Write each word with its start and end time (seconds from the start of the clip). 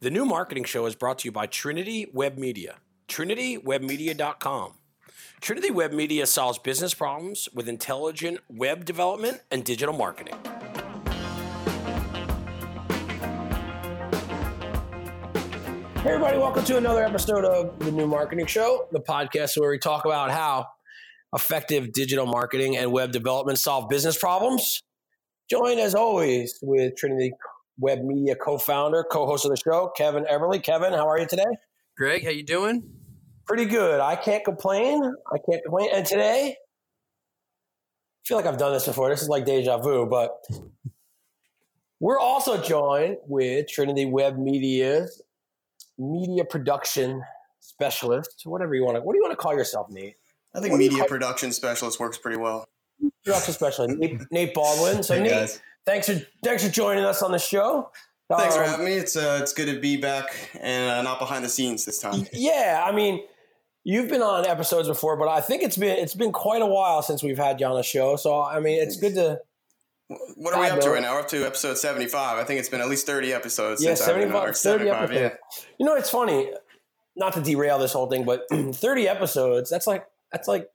The 0.00 0.10
new 0.10 0.24
marketing 0.24 0.62
show 0.62 0.86
is 0.86 0.94
brought 0.94 1.18
to 1.18 1.24
you 1.26 1.32
by 1.32 1.46
Trinity 1.46 2.06
Web 2.12 2.38
Media. 2.38 2.76
TrinityWebMedia.com. 3.08 4.74
Trinity 5.40 5.72
Web 5.72 5.92
Media 5.92 6.24
solves 6.24 6.56
business 6.60 6.94
problems 6.94 7.48
with 7.52 7.68
intelligent 7.68 8.38
web 8.48 8.84
development 8.84 9.40
and 9.50 9.64
digital 9.64 9.92
marketing. 9.92 10.34
Hey, 15.96 16.10
everybody, 16.10 16.38
welcome 16.38 16.64
to 16.66 16.76
another 16.76 17.02
episode 17.02 17.44
of 17.44 17.76
the 17.80 17.90
New 17.90 18.06
Marketing 18.06 18.46
Show, 18.46 18.86
the 18.92 19.00
podcast 19.00 19.58
where 19.58 19.70
we 19.70 19.80
talk 19.80 20.04
about 20.04 20.30
how 20.30 20.68
effective 21.34 21.92
digital 21.92 22.26
marketing 22.26 22.76
and 22.76 22.92
web 22.92 23.10
development 23.10 23.58
solve 23.58 23.88
business 23.88 24.16
problems. 24.16 24.80
Join 25.50 25.80
as 25.80 25.96
always 25.96 26.56
with 26.62 26.94
Trinity 26.94 27.32
Web 27.78 28.02
Media 28.02 28.34
co-founder, 28.34 29.04
co-host 29.10 29.44
of 29.44 29.50
the 29.50 29.56
show, 29.56 29.92
Kevin 29.96 30.24
Everly. 30.24 30.62
Kevin, 30.62 30.92
how 30.92 31.08
are 31.08 31.18
you 31.18 31.26
today? 31.26 31.46
Greg, 31.96 32.24
how 32.24 32.30
you 32.30 32.42
doing? 32.44 32.82
Pretty 33.46 33.64
good. 33.64 34.00
I 34.00 34.16
can't 34.16 34.44
complain. 34.44 35.02
I 35.32 35.38
can't 35.50 35.62
complain. 35.62 35.90
And 35.92 36.04
today, 36.04 36.56
I 36.56 38.22
feel 38.26 38.36
like 38.36 38.46
I've 38.46 38.58
done 38.58 38.72
this 38.72 38.86
before. 38.86 39.08
This 39.08 39.22
is 39.22 39.28
like 39.28 39.44
deja 39.44 39.78
vu, 39.78 40.06
but 40.06 40.44
we're 42.00 42.18
also 42.18 42.60
joined 42.60 43.16
with 43.26 43.68
Trinity 43.68 44.04
Web 44.04 44.38
Media's 44.38 45.22
media 45.98 46.44
production 46.44 47.22
specialist, 47.60 48.42
whatever 48.44 48.74
you 48.74 48.84
want 48.84 48.96
to. 48.96 49.02
What 49.02 49.14
do 49.14 49.18
you 49.18 49.22
want 49.22 49.32
to 49.32 49.42
call 49.42 49.54
yourself, 49.54 49.88
Nate? 49.90 50.16
I 50.54 50.60
think 50.60 50.74
media 50.74 51.04
production 51.04 51.52
specialist 51.52 51.98
works 52.00 52.18
pretty 52.18 52.38
well. 52.38 52.68
Production 53.28 53.54
specialist, 53.54 53.96
Nate, 53.98 54.20
Nate 54.30 54.54
Baldwin. 54.54 55.02
So, 55.02 55.14
Hey, 55.14 55.22
Nate, 55.22 55.30
guys. 55.32 55.60
thanks 55.86 56.08
for 56.08 56.20
thanks 56.42 56.64
for 56.64 56.70
joining 56.70 57.04
us 57.04 57.22
on 57.22 57.32
the 57.32 57.38
show. 57.38 57.90
Thanks 58.30 58.56
for 58.56 58.62
Um, 58.64 58.70
having 58.70 58.86
me. 58.86 58.92
It's 58.94 59.16
uh, 59.16 59.38
it's 59.42 59.52
good 59.52 59.66
to 59.72 59.80
be 59.80 59.96
back 59.96 60.26
and 60.60 60.90
uh, 60.90 61.02
not 61.02 61.18
behind 61.18 61.44
the 61.44 61.48
scenes 61.48 61.84
this 61.84 61.98
time. 61.98 62.26
Yeah, 62.32 62.84
I 62.86 62.92
mean, 62.92 63.22
you've 63.84 64.08
been 64.08 64.22
on 64.22 64.44
episodes 64.46 64.88
before, 64.88 65.16
but 65.16 65.28
I 65.28 65.40
think 65.40 65.62
it's 65.62 65.76
been 65.76 65.98
it's 65.98 66.14
been 66.14 66.32
quite 66.32 66.62
a 66.62 66.66
while 66.66 67.02
since 67.02 67.22
we've 67.22 67.38
had 67.38 67.60
you 67.60 67.66
on 67.66 67.76
the 67.76 67.82
show. 67.82 68.16
So 68.16 68.42
I 68.42 68.60
mean, 68.60 68.82
it's 68.82 68.96
good 68.96 69.14
to 69.14 69.40
What 70.36 70.54
are 70.54 70.60
we 70.60 70.68
up 70.68 70.80
to 70.80 70.90
right 70.90 71.00
now? 71.02 71.14
We're 71.14 71.20
up 71.20 71.28
to 71.28 71.46
episode 71.46 71.78
seventy-five. 71.78 72.38
I 72.38 72.44
think 72.44 72.60
it's 72.60 72.68
been 72.68 72.80
at 72.80 72.88
least 72.88 73.06
thirty 73.06 73.32
episodes. 73.32 73.82
yeah, 73.82 73.94
since 73.94 74.08
I've 74.08 74.14
been 74.16 74.30
75, 74.30 74.42
on, 74.42 74.48
or 74.48 74.52
30 74.52 74.84
75, 74.84 75.10
episodes. 75.10 75.66
You 75.78 75.86
know, 75.86 75.94
it's 75.96 76.10
funny, 76.10 76.50
not 77.16 77.32
to 77.34 77.40
derail 77.40 77.78
this 77.78 77.92
whole 77.92 78.08
thing, 78.08 78.24
but 78.24 78.44
thirty 78.74 79.06
episodes. 79.08 79.70
That's 79.70 79.86
like 79.86 80.06
that's 80.32 80.48
like 80.48 80.68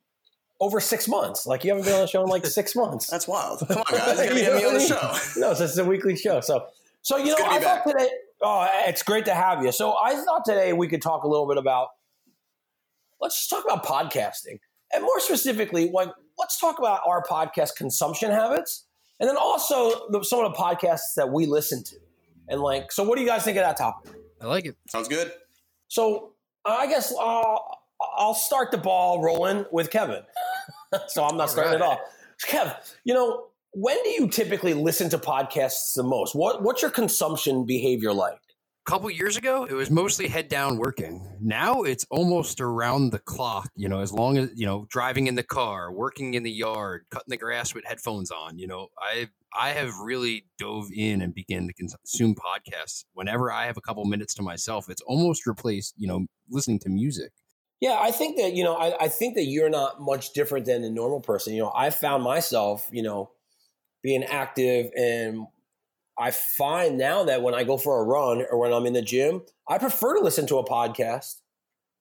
over 0.60 0.80
six 0.80 1.08
months. 1.08 1.46
Like 1.46 1.64
you 1.64 1.70
haven't 1.70 1.84
been 1.84 1.94
on 1.94 2.00
the 2.02 2.06
show 2.06 2.22
in 2.22 2.28
like 2.28 2.46
six 2.46 2.74
months. 2.74 3.06
That's 3.08 3.26
wild. 3.26 3.60
Come 3.66 3.78
on, 3.78 3.84
guys, 3.90 4.18
you 4.18 4.24
gotta 4.24 4.34
get 4.34 4.54
me 4.54 4.64
on 4.64 4.74
the 4.74 4.80
show. 4.80 5.40
no, 5.40 5.50
it's 5.50 5.60
just 5.60 5.78
a 5.78 5.84
weekly 5.84 6.16
show. 6.16 6.40
So, 6.40 6.66
so 7.02 7.16
you 7.16 7.26
know, 7.26 7.36
I 7.40 7.60
thought 7.60 7.84
back. 7.84 7.84
today. 7.84 8.08
Oh, 8.42 8.68
it's 8.86 9.02
great 9.02 9.24
to 9.26 9.34
have 9.34 9.64
you. 9.64 9.72
So, 9.72 9.94
I 10.02 10.14
thought 10.16 10.44
today 10.44 10.72
we 10.72 10.88
could 10.88 11.02
talk 11.02 11.24
a 11.24 11.28
little 11.28 11.48
bit 11.48 11.56
about. 11.56 11.88
Let's 13.20 13.36
just 13.38 13.50
talk 13.50 13.64
about 13.64 13.84
podcasting, 13.84 14.58
and 14.92 15.02
more 15.02 15.20
specifically, 15.20 15.90
like 15.92 16.10
let's 16.38 16.58
talk 16.60 16.78
about 16.78 17.00
our 17.06 17.22
podcast 17.22 17.76
consumption 17.76 18.30
habits, 18.30 18.84
and 19.18 19.28
then 19.28 19.36
also 19.36 20.08
the, 20.10 20.22
some 20.22 20.44
of 20.44 20.52
the 20.52 20.58
podcasts 20.58 21.14
that 21.16 21.30
we 21.30 21.46
listen 21.46 21.82
to, 21.84 21.96
and 22.48 22.60
like. 22.60 22.92
So, 22.92 23.02
what 23.02 23.16
do 23.16 23.22
you 23.22 23.28
guys 23.28 23.44
think 23.44 23.56
of 23.56 23.64
that 23.64 23.76
topic? 23.76 24.12
I 24.40 24.46
like 24.46 24.66
it. 24.66 24.76
Sounds 24.88 25.08
good. 25.08 25.32
So, 25.88 26.32
I 26.66 26.86
guess 26.86 27.14
uh, 27.18 27.56
I'll 28.00 28.34
start 28.34 28.70
the 28.70 28.78
ball 28.78 29.22
rolling 29.22 29.64
with 29.72 29.90
Kevin. 29.90 30.22
so 31.08 31.24
I'm 31.24 31.36
not 31.36 31.50
starting 31.50 31.80
right. 31.80 31.80
it 31.80 31.82
off. 31.82 31.98
Kev, 32.46 32.76
you 33.04 33.14
know, 33.14 33.46
when 33.72 34.00
do 34.02 34.10
you 34.10 34.28
typically 34.28 34.74
listen 34.74 35.08
to 35.10 35.18
podcasts 35.18 35.94
the 35.94 36.02
most? 36.02 36.34
What 36.34 36.62
What's 36.62 36.82
your 36.82 36.90
consumption 36.90 37.64
behavior 37.64 38.12
like? 38.12 38.38
A 38.86 38.90
couple 38.90 39.10
years 39.10 39.38
ago, 39.38 39.64
it 39.64 39.72
was 39.72 39.90
mostly 39.90 40.28
head 40.28 40.48
down 40.48 40.76
working. 40.76 41.26
Now 41.40 41.82
it's 41.82 42.06
almost 42.10 42.60
around 42.60 43.10
the 43.10 43.18
clock. 43.18 43.70
You 43.76 43.88
know, 43.88 44.00
as 44.00 44.12
long 44.12 44.36
as 44.36 44.50
you 44.54 44.66
know, 44.66 44.86
driving 44.90 45.26
in 45.26 45.34
the 45.34 45.42
car, 45.42 45.90
working 45.90 46.34
in 46.34 46.42
the 46.42 46.52
yard, 46.52 47.06
cutting 47.10 47.30
the 47.30 47.36
grass 47.38 47.74
with 47.74 47.84
headphones 47.86 48.30
on. 48.30 48.58
You 48.58 48.66
know, 48.66 48.88
I 48.98 49.28
I 49.58 49.70
have 49.70 49.98
really 49.98 50.46
dove 50.58 50.88
in 50.94 51.22
and 51.22 51.34
began 51.34 51.66
to 51.66 51.74
consume 51.74 52.34
podcasts 52.34 53.04
whenever 53.14 53.50
I 53.50 53.66
have 53.66 53.76
a 53.76 53.80
couple 53.80 54.04
minutes 54.04 54.34
to 54.34 54.42
myself. 54.42 54.90
It's 54.90 55.02
almost 55.02 55.46
replaced, 55.46 55.94
you 55.96 56.06
know, 56.06 56.26
listening 56.50 56.78
to 56.80 56.90
music. 56.90 57.32
Yeah, 57.84 57.98
I 58.00 58.12
think 58.12 58.38
that 58.38 58.54
you 58.54 58.64
know, 58.64 58.76
I, 58.76 59.04
I 59.04 59.08
think 59.08 59.34
that 59.34 59.44
you're 59.44 59.68
not 59.68 60.00
much 60.00 60.32
different 60.32 60.64
than 60.64 60.84
a 60.84 60.90
normal 60.90 61.20
person. 61.20 61.52
You 61.52 61.64
know, 61.64 61.72
I 61.76 61.90
found 61.90 62.22
myself, 62.22 62.88
you 62.90 63.02
know, 63.02 63.30
being 64.02 64.24
active, 64.24 64.90
and 64.96 65.46
I 66.18 66.30
find 66.30 66.96
now 66.96 67.24
that 67.24 67.42
when 67.42 67.54
I 67.54 67.62
go 67.64 67.76
for 67.76 68.00
a 68.00 68.04
run 68.04 68.42
or 68.50 68.58
when 68.58 68.72
I'm 68.72 68.86
in 68.86 68.94
the 68.94 69.02
gym, 69.02 69.42
I 69.68 69.76
prefer 69.76 70.16
to 70.16 70.24
listen 70.24 70.46
to 70.46 70.56
a 70.56 70.64
podcast 70.64 71.42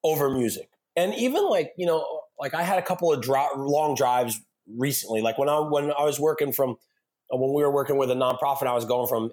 over 0.05 0.29
music. 0.29 0.69
And 0.95 1.13
even 1.15 1.49
like 1.49 1.73
you 1.77 1.85
know, 1.85 2.21
like 2.39 2.53
I 2.53 2.63
had 2.63 2.79
a 2.79 2.83
couple 2.83 3.11
of 3.11 3.21
dri- 3.21 3.57
long 3.57 3.95
drives 3.95 4.39
recently. 4.77 5.21
Like 5.21 5.37
when 5.37 5.49
I 5.49 5.59
when 5.59 5.91
I 5.91 6.05
was 6.05 6.17
working 6.17 6.53
from 6.53 6.77
uh, 7.33 7.37
when 7.37 7.53
we 7.53 7.61
were 7.61 7.71
working 7.71 7.97
with 7.97 8.09
a 8.09 8.15
nonprofit, 8.15 8.67
I 8.67 8.73
was 8.73 8.85
going 8.85 9.09
from 9.09 9.31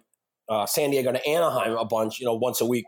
uh, 0.49 0.67
San 0.67 0.91
Diego 0.91 1.13
to 1.13 1.29
Anaheim 1.29 1.75
a 1.77 1.85
bunch, 1.85 2.19
you 2.19 2.27
know, 2.27 2.35
once 2.35 2.61
a 2.61 2.67
week, 2.67 2.87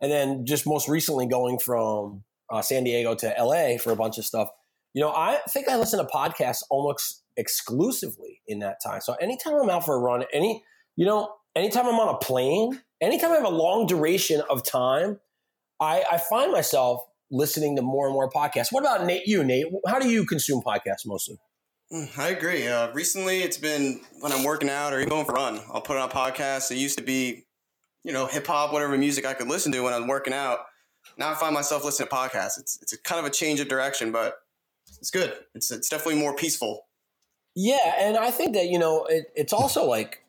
and 0.00 0.12
then 0.12 0.46
just 0.46 0.68
most 0.68 0.88
recently 0.88 1.26
going 1.26 1.58
from 1.58 2.22
uh, 2.50 2.62
San 2.62 2.84
Diego 2.84 3.14
to 3.14 3.34
LA 3.38 3.78
for 3.78 3.92
a 3.92 3.96
bunch 3.96 4.18
of 4.18 4.24
stuff. 4.24 4.48
You 4.94 5.02
know, 5.02 5.10
I 5.10 5.38
think 5.50 5.68
I 5.68 5.76
listen 5.76 5.98
to 5.98 6.10
podcasts 6.10 6.62
almost 6.70 7.22
exclusively 7.36 8.40
in 8.46 8.58
that 8.60 8.78
time. 8.84 9.00
So 9.00 9.14
anytime 9.14 9.54
I'm 9.54 9.70
out 9.70 9.84
for 9.84 9.94
a 9.94 9.98
run, 9.98 10.24
any 10.32 10.64
you 10.96 11.06
know, 11.06 11.32
anytime 11.54 11.86
I'm 11.86 11.94
on 11.94 12.14
a 12.14 12.18
plane, 12.18 12.80
anytime 13.00 13.30
I 13.30 13.36
have 13.36 13.44
a 13.44 13.50
long 13.50 13.86
duration 13.86 14.42
of 14.50 14.64
time, 14.64 15.20
I, 15.80 16.04
I 16.10 16.18
find 16.18 16.50
myself 16.50 17.02
listening 17.30 17.76
to 17.76 17.82
more 17.82 18.06
and 18.06 18.12
more 18.14 18.28
podcasts. 18.30 18.72
What 18.72 18.80
about 18.82 19.06
Nate? 19.06 19.26
You, 19.26 19.44
Nate? 19.44 19.66
How 19.86 19.98
do 19.98 20.08
you 20.08 20.24
consume 20.24 20.60
podcasts 20.60 21.06
mostly? 21.06 21.38
Mm, 21.92 22.18
I 22.18 22.28
agree. 22.30 22.66
Uh, 22.66 22.90
recently, 22.92 23.42
it's 23.42 23.58
been 23.58 24.00
when 24.20 24.32
I'm 24.32 24.44
working 24.44 24.68
out 24.68 24.92
or 24.92 24.98
even 24.98 25.08
going 25.08 25.24
for 25.24 25.32
a 25.32 25.36
run. 25.36 25.60
I'll 25.72 25.80
put 25.80 25.96
on 25.96 26.08
a 26.08 26.12
podcast. 26.12 26.70
It 26.70 26.78
used 26.78 26.98
to 26.98 27.04
be, 27.04 27.46
you 28.04 28.12
know, 28.12 28.26
hip 28.26 28.46
hop, 28.46 28.72
whatever 28.72 28.96
music 28.98 29.24
I 29.24 29.34
could 29.34 29.48
listen 29.48 29.72
to 29.72 29.80
when 29.80 29.94
I'm 29.94 30.08
working 30.08 30.32
out. 30.32 30.58
Now 31.18 31.32
I 31.32 31.34
find 31.34 31.52
myself 31.52 31.84
listening 31.84 32.08
to 32.08 32.14
podcasts. 32.14 32.58
It's 32.58 32.78
it's 32.80 32.92
a 32.92 32.98
kind 33.02 33.18
of 33.18 33.26
a 33.26 33.30
change 33.30 33.58
of 33.60 33.68
direction, 33.68 34.12
but 34.12 34.38
it's 34.98 35.10
good. 35.10 35.34
It's 35.54 35.70
it's 35.70 35.88
definitely 35.88 36.20
more 36.20 36.34
peaceful. 36.34 36.86
Yeah, 37.54 37.94
and 37.98 38.16
I 38.16 38.30
think 38.30 38.54
that 38.54 38.66
you 38.68 38.78
know 38.78 39.04
it, 39.06 39.26
it's 39.34 39.52
also 39.52 39.84
like, 39.84 40.24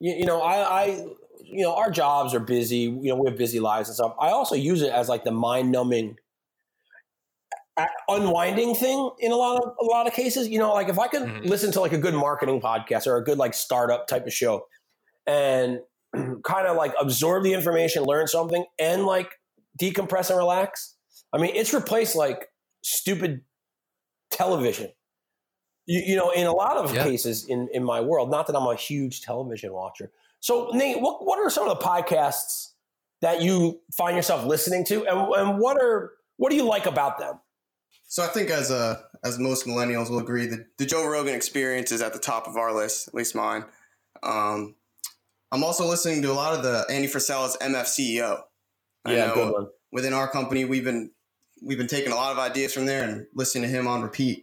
you, 0.00 0.14
you 0.14 0.24
know, 0.24 0.40
I, 0.40 0.82
I, 0.82 0.84
you 1.42 1.64
know, 1.64 1.74
our 1.74 1.90
jobs 1.90 2.34
are 2.34 2.40
busy. 2.40 2.76
You 2.78 3.08
know, 3.08 3.16
we 3.16 3.28
have 3.28 3.36
busy 3.36 3.58
lives 3.58 3.88
and 3.88 3.96
stuff. 3.96 4.14
I 4.20 4.28
also 4.28 4.54
use 4.54 4.80
it 4.80 4.92
as 4.92 5.08
like 5.08 5.24
the 5.24 5.32
mind 5.32 5.72
numbing, 5.72 6.18
unwinding 8.08 8.76
thing 8.76 9.10
in 9.18 9.32
a 9.32 9.36
lot 9.36 9.60
of 9.60 9.74
a 9.80 9.84
lot 9.84 10.06
of 10.06 10.12
cases. 10.12 10.48
You 10.48 10.60
know, 10.60 10.72
like 10.72 10.88
if 10.88 11.00
I 11.00 11.08
could 11.08 11.22
Mhm. 11.22 11.46
listen 11.46 11.72
to 11.72 11.80
like 11.80 11.92
a 11.92 11.98
good 11.98 12.14
marketing 12.14 12.60
podcast 12.60 13.08
or 13.08 13.16
a 13.16 13.24
good 13.24 13.38
like 13.38 13.54
startup 13.54 14.06
type 14.06 14.24
of 14.24 14.32
show, 14.32 14.68
and 15.26 15.80
kind 16.44 16.68
of 16.68 16.76
like 16.76 16.94
absorb 17.00 17.42
the 17.42 17.54
information, 17.54 18.04
learn 18.04 18.28
something, 18.28 18.64
and 18.78 19.04
like 19.04 19.30
decompress 19.80 20.30
and 20.30 20.38
relax. 20.38 20.94
I 21.32 21.38
mean, 21.38 21.54
it's 21.54 21.72
replaced 21.74 22.16
like 22.16 22.48
stupid 22.82 23.42
television. 24.30 24.90
You, 25.86 26.00
you 26.04 26.16
know, 26.16 26.30
in 26.30 26.46
a 26.46 26.52
lot 26.52 26.76
of 26.76 26.94
Yeah. 26.94 27.04
cases 27.04 27.44
in, 27.48 27.68
in 27.72 27.84
my 27.84 28.00
world, 28.00 28.30
not 28.30 28.46
that 28.48 28.56
I'm 28.56 28.66
a 28.66 28.74
huge 28.74 29.22
television 29.22 29.72
watcher. 29.72 30.10
So, 30.40 30.70
Nate, 30.72 31.00
what, 31.00 31.24
what 31.24 31.38
are 31.38 31.48
some 31.50 31.68
of 31.68 31.78
the 31.78 31.84
podcasts 31.84 32.72
that 33.22 33.40
you 33.42 33.80
find 33.96 34.16
yourself 34.16 34.44
listening 34.44 34.84
to, 34.86 35.06
and, 35.06 35.32
and 35.34 35.58
what 35.58 35.80
are 35.80 36.12
what 36.36 36.50
do 36.50 36.56
you 36.56 36.64
like 36.64 36.86
about 36.86 37.18
them? 37.18 37.40
So 38.08 38.22
I 38.22 38.28
think 38.28 38.50
as 38.50 38.70
uh, 38.70 39.00
as 39.24 39.38
most 39.38 39.66
millennials 39.66 40.10
will 40.10 40.18
agree, 40.18 40.46
the, 40.46 40.66
the 40.78 40.86
Joe 40.86 41.06
Rogan 41.08 41.34
experience 41.34 41.90
is 41.92 42.02
at 42.02 42.12
the 42.12 42.18
top 42.18 42.46
of 42.46 42.56
our 42.56 42.74
list, 42.74 43.08
at 43.08 43.14
least 43.14 43.34
mine. 43.34 43.64
Um, 44.22 44.74
I'm 45.50 45.64
also 45.64 45.86
listening 45.86 46.22
to 46.22 46.30
a 46.30 46.34
lot 46.34 46.52
of 46.54 46.62
the 46.62 46.84
Andy 46.90 47.08
Frisella's 47.08 47.56
MF 47.60 47.84
CEO. 47.84 48.42
I 49.12 49.26
know 49.28 49.34
good 49.34 49.52
one. 49.52 49.66
within 49.92 50.12
our 50.12 50.28
company 50.28 50.64
we've 50.64 50.84
been 50.84 51.10
we've 51.62 51.78
been 51.78 51.86
taking 51.86 52.12
a 52.12 52.16
lot 52.16 52.32
of 52.32 52.38
ideas 52.38 52.72
from 52.74 52.86
there 52.86 53.02
and 53.08 53.26
listening 53.34 53.62
to 53.64 53.68
him 53.68 53.86
on 53.86 54.02
repeat. 54.02 54.42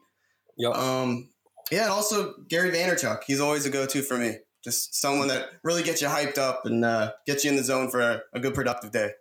Yep. 0.58 0.76
Um, 0.76 1.30
yeah, 1.72 1.84
and 1.84 1.92
also 1.92 2.34
Gary 2.50 2.72
Vaynerchuk. 2.72 3.22
He's 3.26 3.40
always 3.40 3.66
a 3.66 3.70
go-to 3.70 4.02
for 4.02 4.18
me. 4.18 4.38
Just 4.64 4.96
someone 4.96 5.28
that 5.28 5.50
really 5.64 5.84
gets 5.84 6.02
you 6.02 6.08
hyped 6.08 6.38
up 6.38 6.66
and 6.66 6.84
uh, 6.86 7.12
gets 7.28 7.44
you 7.44 7.50
in 7.52 7.58
the 7.58 7.64
zone 7.64 7.90
for 7.90 8.00
a, 8.02 8.22
a 8.34 8.40
good 8.40 8.54
productive 8.54 8.92
day. 8.92 9.12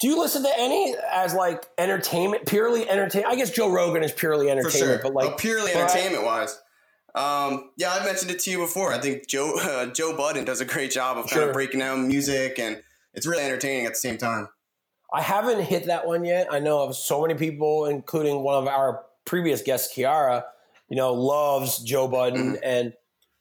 Do 0.00 0.08
you 0.08 0.18
listen 0.18 0.42
to 0.44 0.52
any 0.56 0.94
as 1.12 1.34
like 1.34 1.66
entertainment, 1.76 2.46
purely 2.46 2.88
entertainment? 2.88 3.32
I 3.32 3.36
guess 3.36 3.50
Joe 3.50 3.70
Rogan 3.70 4.02
is 4.02 4.12
purely 4.12 4.50
entertainment, 4.50 5.00
sure. 5.02 5.02
but 5.02 5.12
like 5.12 5.32
Uh, 5.32 5.36
purely 5.36 5.72
entertainment 5.72 6.24
wise. 6.24 6.58
Um, 7.14 7.70
yeah, 7.76 7.90
I've 7.92 8.04
mentioned 8.04 8.30
it 8.30 8.38
to 8.40 8.50
you 8.50 8.58
before. 8.58 8.92
I 8.92 8.98
think 8.98 9.26
Joe 9.28 9.54
uh, 9.60 9.86
Joe 9.92 10.16
Budden 10.16 10.44
does 10.44 10.60
a 10.60 10.64
great 10.64 10.90
job 10.90 11.18
of 11.18 11.24
kind 11.24 11.32
Sure. 11.40 11.48
of 11.48 11.52
breaking 11.52 11.80
down 11.80 12.06
music, 12.08 12.58
and 12.58 12.80
it's 13.12 13.26
really 13.26 13.42
entertaining 13.42 13.84
at 13.86 13.92
the 13.92 13.98
same 13.98 14.16
time. 14.16 14.48
I 15.12 15.22
haven't 15.22 15.62
hit 15.62 15.86
that 15.86 16.06
one 16.06 16.24
yet. 16.24 16.46
I 16.50 16.58
know 16.60 16.82
of 16.82 16.94
so 16.96 17.22
many 17.22 17.34
people, 17.34 17.86
including 17.86 18.42
one 18.42 18.54
of 18.62 18.68
our 18.68 19.02
previous 19.24 19.62
guests, 19.62 19.94
Kiara, 19.94 20.44
you 20.88 20.96
know, 20.96 21.12
loves 21.14 21.78
Joe 21.82 22.06
Budden, 22.08 22.58
and 22.62 22.92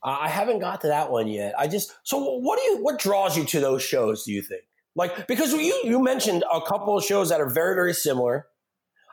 I 0.03 0.29
haven't 0.29 0.59
got 0.59 0.81
to 0.81 0.87
that 0.87 1.11
one 1.11 1.27
yet. 1.27 1.53
I 1.59 1.67
just 1.67 1.93
so 2.03 2.17
what 2.39 2.57
do 2.59 2.65
you 2.65 2.83
what 2.83 2.99
draws 2.99 3.37
you 3.37 3.45
to 3.45 3.59
those 3.59 3.83
shows? 3.83 4.23
Do 4.23 4.31
you 4.31 4.41
think? 4.41 4.61
Like 4.95 5.27
because 5.27 5.53
you 5.53 5.79
you 5.83 6.01
mentioned 6.01 6.43
a 6.51 6.61
couple 6.61 6.97
of 6.97 7.03
shows 7.03 7.29
that 7.29 7.39
are 7.41 7.49
very 7.49 7.75
very 7.75 7.93
similar. 7.93 8.47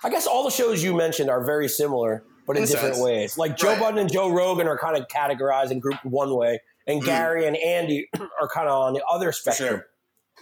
I 0.04 0.10
guess 0.10 0.26
all 0.26 0.44
the 0.44 0.50
shows 0.50 0.82
you 0.84 0.94
mentioned 0.94 1.30
are 1.30 1.44
very 1.44 1.68
similar, 1.68 2.22
but 2.46 2.56
in, 2.56 2.64
different 2.64 2.98
ways. 2.98 3.36
Like 3.38 3.56
Joe 3.56 3.68
Right. 3.70 3.80
Budden 3.80 3.98
and 3.98 4.12
Joe 4.12 4.30
Rogan 4.30 4.68
are 4.68 4.78
kind 4.78 4.96
of 4.96 5.08
categorized 5.08 5.70
and 5.70 5.80
grouped 5.82 6.04
one 6.04 6.34
way, 6.34 6.60
and 6.86 7.02
Mm. 7.02 7.06
Gary 7.06 7.46
and 7.46 7.56
Andy 7.56 8.08
are 8.40 8.48
kind 8.48 8.68
of 8.68 8.80
on 8.80 8.92
the 8.94 9.02
other 9.10 9.32
spectrum. 9.32 9.68
sure. 9.68 9.86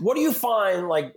What 0.00 0.14
do 0.14 0.20
you 0.20 0.32
find 0.32 0.88
like? 0.88 1.14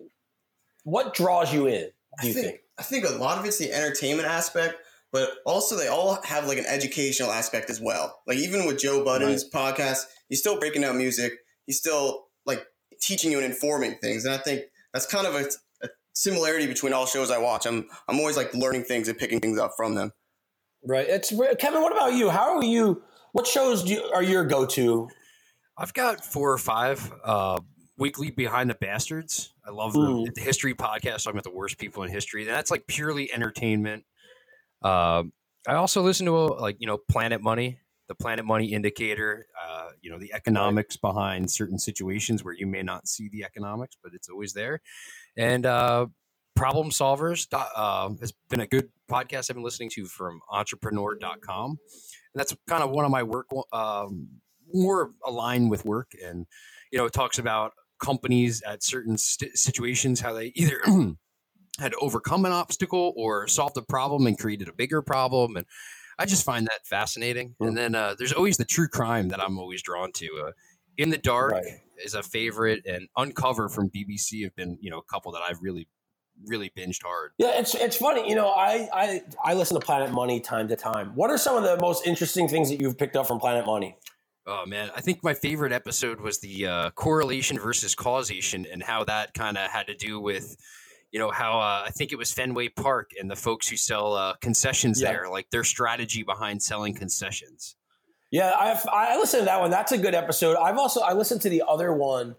What 0.88 1.13
draws 1.13 1.54
you 1.54 1.68
in? 1.68 1.89
Do 2.22 2.28
you 2.28 2.31
I 2.31 2.34
think, 2.34 2.45
think? 2.45 2.60
I 2.80 2.84
think 2.84 3.06
a 3.06 3.10
lot 3.10 3.38
of 3.38 3.44
it's 3.44 3.57
the 3.57 3.74
entertainment 3.74 4.25
aspect, 4.25 4.75
but 5.12 5.31
also 5.45 5.75
they 5.75 5.89
all 5.89 6.22
have 6.24 6.48
like 6.48 6.57
an 6.57 6.66
educational 6.66 7.30
aspect 7.30 7.69
as 7.69 7.81
well. 7.81 8.22
Like 8.25 8.38
even 8.38 8.66
with 8.66 8.80
Joe 8.80 9.04
Budden's 9.04 9.44
podcast, 9.50 10.06
he's 10.30 10.39
still 10.39 10.57
breaking 10.57 10.86
out 10.86 10.95
music. 10.95 11.34
He's 11.66 11.78
still 11.78 12.28
like 12.45 12.66
teaching 13.01 13.34
you 13.34 13.38
and 13.38 13.45
informing 13.45 13.95
things, 13.95 14.24
and 14.24 14.34
I 14.34 14.38
think 14.38 14.62
that's 14.94 15.06
kind 15.06 15.28
of 15.28 15.36
a, 15.36 15.50
a 15.84 15.89
similarity 16.13 16.68
between 16.68 16.94
all 16.94 17.06
shows 17.06 17.31
I 17.31 17.38
watch. 17.38 17.66
I'm 17.66 17.90
I'm 18.07 18.18
always 18.18 18.38
like 18.38 18.54
learning 18.54 18.86
things 18.86 19.10
and 19.10 19.18
picking 19.18 19.42
things 19.42 19.60
up 19.60 19.74
from 19.75 19.95
them. 19.95 20.13
Right. 20.86 21.10
It's 21.10 21.33
Kevin. 21.60 21.81
What 21.81 21.92
about 21.92 22.13
you? 22.13 22.30
How 22.30 22.56
are 22.56 22.63
you? 22.63 23.04
What 23.33 23.45
shows 23.45 23.83
do 23.83 23.92
you, 23.92 24.04
are 24.04 24.24
your 24.24 24.45
go 24.45 24.66
to? 24.66 25.10
I've 25.78 25.94
got 25.94 26.24
four 26.24 26.50
or 26.50 26.57
five 26.57 27.12
uh, 27.25 27.60
weekly 27.97 28.29
behind 28.31 28.69
the 28.69 28.75
bastards. 28.75 29.53
I 29.65 29.71
love 29.71 29.94
the, 29.94 29.99
Mm. 29.99 30.33
the 30.33 30.41
history 30.41 30.73
podcast 30.73 31.23
talking 31.23 31.31
about 31.31 31.44
the 31.44 31.51
worst 31.55 31.77
people 31.77 32.03
in 32.03 32.11
history. 32.11 32.44
And 32.44 32.51
that's 32.51 32.69
like 32.71 32.85
purely 32.88 33.31
entertainment. 33.33 34.05
Um, 34.83 35.33
I 35.67 35.73
also 35.73 36.01
listen 36.01 36.25
to 36.27 36.35
uh, 36.38 36.61
like 36.61 36.77
you 36.79 36.88
know 36.88 36.97
Planet 37.09 37.41
Money, 37.41 37.79
the 38.07 38.15
Planet 38.15 38.45
Money 38.45 38.71
Indicator. 38.73 39.47
Uh, 39.61 39.89
you 40.01 40.11
know 40.11 40.19
the 40.19 40.33
economics 40.33 40.95
behind 40.95 41.49
certain 41.51 41.79
situations 41.79 42.44
where 42.44 42.53
you 42.53 42.67
may 42.67 42.83
not 42.83 43.07
see 43.07 43.29
the 43.29 43.44
economics, 43.44 43.97
but 44.01 44.13
it's 44.13 44.29
always 44.29 44.53
there. 44.53 44.79
And 45.35 45.65
uh, 45.65 46.05
Problem 46.55 46.89
Solvers 46.91 47.47
uh, 47.51 48.09
has 48.21 48.31
been 48.49 48.61
a 48.61 48.67
good 48.67 48.89
podcast 49.11 49.49
I've 49.49 49.55
been 49.55 49.63
listening 49.63 49.89
to 49.91 50.05
from 50.05 50.39
Entrepreneur.com, 50.51 51.71
and 51.71 51.77
that's 52.39 52.55
kind 52.67 52.83
of 52.83 52.91
one 52.91 53.03
of 53.05 53.11
my 53.11 53.23
work. 53.23 53.47
Um, 53.73 54.27
more 54.73 55.11
aligned 55.25 55.71
with 55.71 55.85
work 55.85 56.11
and 56.21 56.45
you 56.91 56.97
know 56.99 57.05
it 57.05 57.13
talks 57.13 57.39
about 57.39 57.71
companies 57.99 58.61
at 58.63 58.83
certain 58.83 59.17
st- 59.17 59.57
situations 59.57 60.19
how 60.19 60.33
they 60.33 60.51
either 60.55 60.79
had 61.79 61.91
to 61.91 61.97
overcome 61.99 62.45
an 62.45 62.51
obstacle 62.51 63.13
or 63.15 63.47
solved 63.47 63.77
a 63.77 63.81
problem 63.81 64.25
and 64.27 64.38
created 64.38 64.67
a 64.67 64.73
bigger 64.73 65.01
problem 65.01 65.55
and 65.55 65.65
i 66.19 66.25
just 66.25 66.44
find 66.45 66.65
that 66.67 66.85
fascinating 66.85 67.55
and 67.59 67.77
then 67.77 67.95
uh, 67.95 68.15
there's 68.17 68.33
always 68.33 68.57
the 68.57 68.65
true 68.65 68.88
crime 68.88 69.29
that 69.29 69.41
i'm 69.41 69.57
always 69.59 69.81
drawn 69.81 70.11
to 70.11 70.27
uh, 70.47 70.51
in 70.97 71.09
the 71.09 71.17
dark 71.17 71.53
Right. 71.53 71.65
is 72.03 72.13
a 72.13 72.23
favorite 72.23 72.85
and 72.85 73.07
uncover 73.17 73.69
from 73.69 73.89
bbc 73.89 74.44
have 74.44 74.55
been 74.55 74.77
you 74.81 74.89
know 74.89 74.97
a 74.99 75.03
couple 75.03 75.31
that 75.33 75.41
i've 75.47 75.61
really 75.61 75.88
really 76.45 76.71
binged 76.77 77.01
hard 77.03 77.31
Yeah, 77.39 77.59
it's 77.59 77.73
it's 77.73 77.97
funny. 77.97 78.29
You 78.29 78.35
know, 78.35 78.49
I 78.49 78.88
I 78.94 79.21
I 79.44 79.53
listen 79.55 79.79
to 79.79 79.83
Planet 79.83 80.11
Money 80.11 80.39
time 80.39 80.67
to 80.67 80.75
time. 80.75 81.13
What 81.15 81.31
are 81.31 81.38
some 81.39 81.57
of 81.57 81.63
the 81.63 81.77
most 81.81 82.05
interesting 82.05 82.47
things 82.47 82.69
that 82.69 82.79
you've 82.79 82.95
picked 82.95 83.15
up 83.15 83.25
from 83.25 83.39
Planet 83.39 83.65
Money? 83.65 83.97
Oh 84.49 84.65
man, 84.65 84.89
I 84.95 85.01
think 85.01 85.23
my 85.23 85.33
favorite 85.33 85.73
episode 85.73 86.21
was 86.21 86.39
the 86.39 86.65
uh, 86.67 86.89
correlation 86.91 87.59
versus 87.59 87.94
causation, 87.94 88.65
and 88.71 88.81
how 88.81 89.03
that 89.03 89.33
kind 89.33 89.57
of 89.57 89.69
had 89.69 89.88
to 89.88 89.94
do 89.95 90.21
with, 90.21 90.55
you 91.11 91.19
know, 91.19 91.31
how 91.31 91.59
uh, 91.59 91.83
I 91.85 91.89
think 91.91 92.13
it 92.13 92.15
was 92.17 92.31
Fenway 92.31 92.69
Park 92.69 93.11
and 93.19 93.29
the 93.29 93.35
folks 93.35 93.67
who 93.67 93.75
sell 93.75 94.13
uh, 94.13 94.35
concessions 94.39 95.01
Yeah. 95.01 95.11
there, 95.11 95.29
like 95.29 95.49
their 95.49 95.65
strategy 95.65 96.23
behind 96.23 96.63
selling 96.63 96.94
concessions. 96.94 97.75
Yeah, 98.31 98.53
I've 98.57 98.85
I 98.91 99.17
listened 99.17 99.41
to 99.41 99.45
that 99.45 99.59
one. 99.59 99.69
That's 99.69 99.91
a 99.91 99.97
good 99.97 100.15
episode. 100.15 100.55
I've 100.57 100.77
also 100.77 101.01
I 101.01 101.11
listened 101.13 101.41
to 101.41 101.49
the 101.49 101.63
other 101.67 101.91
one. 101.94 102.35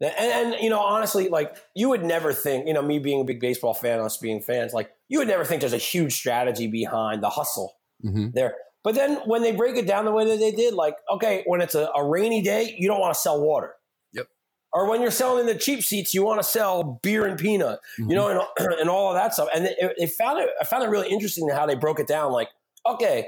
that- 0.00 0.18
And, 0.20 0.52
and 0.54 0.62
you 0.62 0.68
know, 0.68 0.80
honestly, 0.80 1.28
like 1.30 1.56
you 1.74 1.88
would 1.88 2.04
never 2.04 2.34
think, 2.34 2.66
you 2.66 2.74
know, 2.74 2.82
me 2.82 2.98
being 2.98 3.22
a 3.22 3.24
big 3.24 3.40
baseball 3.40 3.72
fan, 3.74 3.98
us 4.00 4.18
being 4.18 4.42
fans, 4.42 4.74
like 4.74 4.90
you 5.08 5.18
would 5.20 5.28
never 5.28 5.44
think 5.44 5.60
there's 5.60 5.72
a 5.72 5.78
huge 5.78 6.14
strategy 6.14 6.66
behind 6.66 7.22
the 7.22 7.30
hustle 7.30 7.76
Mm-hmm. 8.04 8.26
there. 8.34 8.54
But 8.86 8.94
then 8.94 9.16
when 9.24 9.42
they 9.42 9.50
break 9.50 9.76
it 9.76 9.84
down 9.84 10.04
the 10.04 10.12
way 10.12 10.24
that 10.26 10.38
they 10.38 10.52
did, 10.52 10.72
like, 10.72 10.94
okay, 11.10 11.42
when 11.46 11.60
it's 11.60 11.74
a, 11.74 11.90
a 11.96 12.08
rainy 12.08 12.40
day, 12.40 12.76
you 12.78 12.86
don't 12.86 13.00
want 13.00 13.12
to 13.14 13.18
sell 13.18 13.42
water. 13.42 13.74
Yep. 14.12 14.28
Or 14.72 14.88
when 14.88 15.02
you're 15.02 15.10
selling 15.10 15.40
in 15.40 15.46
the 15.46 15.58
cheap 15.58 15.82
seats, 15.82 16.14
you 16.14 16.24
want 16.24 16.40
to 16.40 16.46
sell 16.46 17.00
beer 17.02 17.26
and 17.26 17.36
peanut, 17.36 17.80
you 17.98 18.04
mm-hmm. 18.04 18.14
know, 18.14 18.46
and, 18.60 18.74
and 18.80 18.88
all 18.88 19.08
of 19.08 19.16
that 19.16 19.34
stuff. 19.34 19.48
And 19.52 19.66
they, 19.66 19.74
they 19.98 20.06
found 20.06 20.38
it, 20.38 20.50
I 20.60 20.64
found 20.64 20.84
it 20.84 20.86
really 20.86 21.08
interesting 21.08 21.48
how 21.48 21.66
they 21.66 21.74
broke 21.74 21.98
it 21.98 22.06
down. 22.06 22.30
Like, 22.30 22.48
okay, 22.86 23.26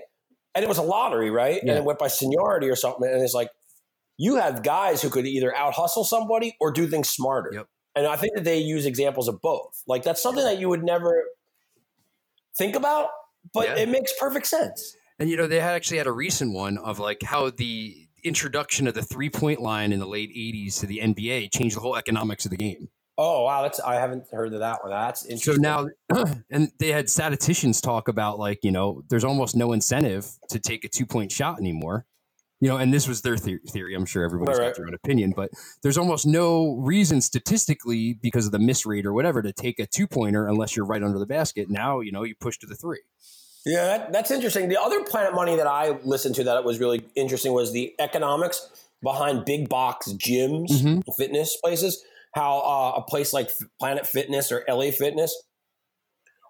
and 0.54 0.64
it 0.64 0.68
was 0.68 0.78
a 0.78 0.82
lottery, 0.82 1.28
right? 1.28 1.60
Yeah. 1.64 1.72
And 1.72 1.78
it 1.78 1.84
went 1.84 1.98
by 1.98 2.06
seniority 2.06 2.68
or 2.68 2.76
something. 2.76 3.10
And 3.10 3.20
it's 3.20 3.34
like, 3.34 3.50
you 4.16 4.36
have 4.36 4.62
guys 4.62 5.02
who 5.02 5.10
could 5.10 5.26
either 5.26 5.52
out 5.56 5.74
hustle 5.74 6.04
somebody 6.04 6.56
or 6.60 6.70
do 6.70 6.86
things 6.86 7.10
smarter. 7.10 7.50
Yep. 7.52 7.66
And 7.96 8.06
I 8.06 8.14
think 8.14 8.36
that 8.36 8.44
they 8.44 8.58
use 8.58 8.86
examples 8.86 9.26
of 9.26 9.40
both. 9.40 9.82
Like, 9.88 10.04
that's 10.04 10.22
something 10.22 10.44
that 10.44 10.60
you 10.60 10.68
would 10.68 10.84
never 10.84 11.24
think 12.56 12.76
about, 12.76 13.08
but 13.52 13.66
Yeah. 13.66 13.82
it 13.82 13.88
makes 13.88 14.12
perfect 14.20 14.46
sense. 14.46 14.94
And 15.18 15.28
you 15.28 15.36
know, 15.36 15.46
they 15.46 15.60
had 15.60 15.74
actually 15.74 15.98
had 15.98 16.06
a 16.06 16.12
recent 16.12 16.52
one 16.52 16.78
of 16.78 16.98
like 16.98 17.22
how 17.22 17.50
the 17.50 18.08
introduction 18.24 18.86
of 18.86 18.94
the 18.94 19.02
three 19.02 19.30
point 19.30 19.60
line 19.60 19.92
in 19.92 19.98
the 19.98 20.06
late 20.06 20.30
'80s 20.30 20.80
to 20.80 20.86
the 20.86 20.98
NBA 20.98 21.52
changed 21.52 21.76
the 21.76 21.80
whole 21.80 21.96
economics 21.96 22.44
of 22.44 22.50
the 22.50 22.56
game. 22.56 22.88
Oh 23.20 23.42
wow, 23.42 23.62
that's 23.62 23.80
I 23.80 23.96
haven't 23.96 24.26
heard 24.30 24.52
of 24.52 24.60
that 24.60 24.80
one. 24.82 24.92
That's 24.92 25.26
interesting. 25.26 25.64
So 25.64 25.88
now, 26.12 26.24
and 26.50 26.70
they 26.78 26.92
had 26.92 27.10
statisticians 27.10 27.80
talk 27.80 28.06
about 28.06 28.38
like 28.38 28.60
you 28.62 28.70
know, 28.70 29.02
there's 29.08 29.24
almost 29.24 29.56
no 29.56 29.72
incentive 29.72 30.30
to 30.50 30.60
take 30.60 30.84
a 30.84 30.88
two 30.88 31.04
point 31.04 31.32
shot 31.32 31.58
anymore. 31.58 32.06
You 32.60 32.68
know, 32.68 32.76
and 32.76 32.92
this 32.92 33.06
was 33.06 33.22
their 33.22 33.36
theory. 33.36 33.94
I'm 33.94 34.06
sure 34.06 34.24
everybody's 34.24 34.58
Right, 34.58 34.66
got 34.66 34.76
their 34.76 34.86
own 34.86 34.94
opinion, 34.94 35.32
but 35.34 35.50
there's 35.82 35.98
almost 35.98 36.26
no 36.26 36.74
reason 36.76 37.20
statistically 37.20 38.14
because 38.14 38.46
of 38.46 38.52
the 38.52 38.58
miss 38.58 38.84
rate 38.84 39.06
or 39.06 39.12
whatever 39.12 39.42
to 39.42 39.52
take 39.52 39.78
a 39.78 39.86
two 39.86 40.08
pointer 40.08 40.46
unless 40.46 40.74
you're 40.76 40.86
right 40.86 41.02
under 41.02 41.18
the 41.20 41.26
basket. 41.26 41.68
Now 41.68 42.00
you 42.00 42.12
know 42.12 42.22
you 42.22 42.36
push 42.36 42.58
to 42.58 42.66
the 42.66 42.76
three. 42.76 43.00
Yeah, 43.68 43.86
that, 43.98 44.12
that's 44.12 44.30
interesting. 44.30 44.68
The 44.68 44.80
other 44.80 45.04
Planet 45.04 45.34
Money 45.34 45.56
that 45.56 45.66
I 45.66 45.90
listened 46.02 46.34
to 46.36 46.44
that 46.44 46.64
was 46.64 46.80
really 46.80 47.04
interesting 47.14 47.52
was 47.52 47.72
the 47.72 47.94
economics 47.98 48.88
behind 49.02 49.44
big 49.44 49.68
box 49.68 50.08
gyms, 50.12 50.70
Mhm. 50.70 51.02
fitness 51.16 51.56
places. 51.62 52.02
How 52.34 52.58
uh, 52.60 52.92
a 52.98 53.02
place 53.02 53.32
like 53.32 53.50
Planet 53.78 54.06
Fitness 54.06 54.50
or 54.52 54.64
LA 54.68 54.90
Fitness 54.90 55.34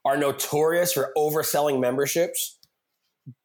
are 0.05 0.17
notorious 0.17 0.93
for 0.93 1.13
overselling 1.17 1.81
memberships 1.81 2.59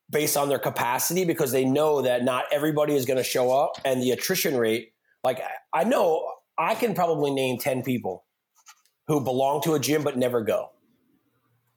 based 0.09 0.37
on 0.37 0.49
their 0.49 0.59
capacity 0.59 1.25
because 1.25 1.51
they 1.51 1.65
know 1.65 2.01
that 2.03 2.23
not 2.23 2.45
everybody 2.51 2.95
is 2.95 3.05
going 3.05 3.17
to 3.17 3.23
show 3.23 3.51
up 3.51 3.73
and 3.83 4.01
the 4.01 4.11
attrition 4.11 4.55
rate. 4.57 4.93
Like 5.23 5.39
I- 5.41 5.81
I 5.81 5.83
know 5.83 6.27
I 6.57 6.75
can 6.75 6.93
probably 6.93 7.31
name 7.31 7.57
ten 7.57 7.81
people 7.83 8.25
who 9.07 9.19
belong 9.21 9.61
to 9.63 9.73
a 9.73 9.79
gym 9.79 10.03
but 10.03 10.17
never 10.17 10.41
go. 10.41 10.69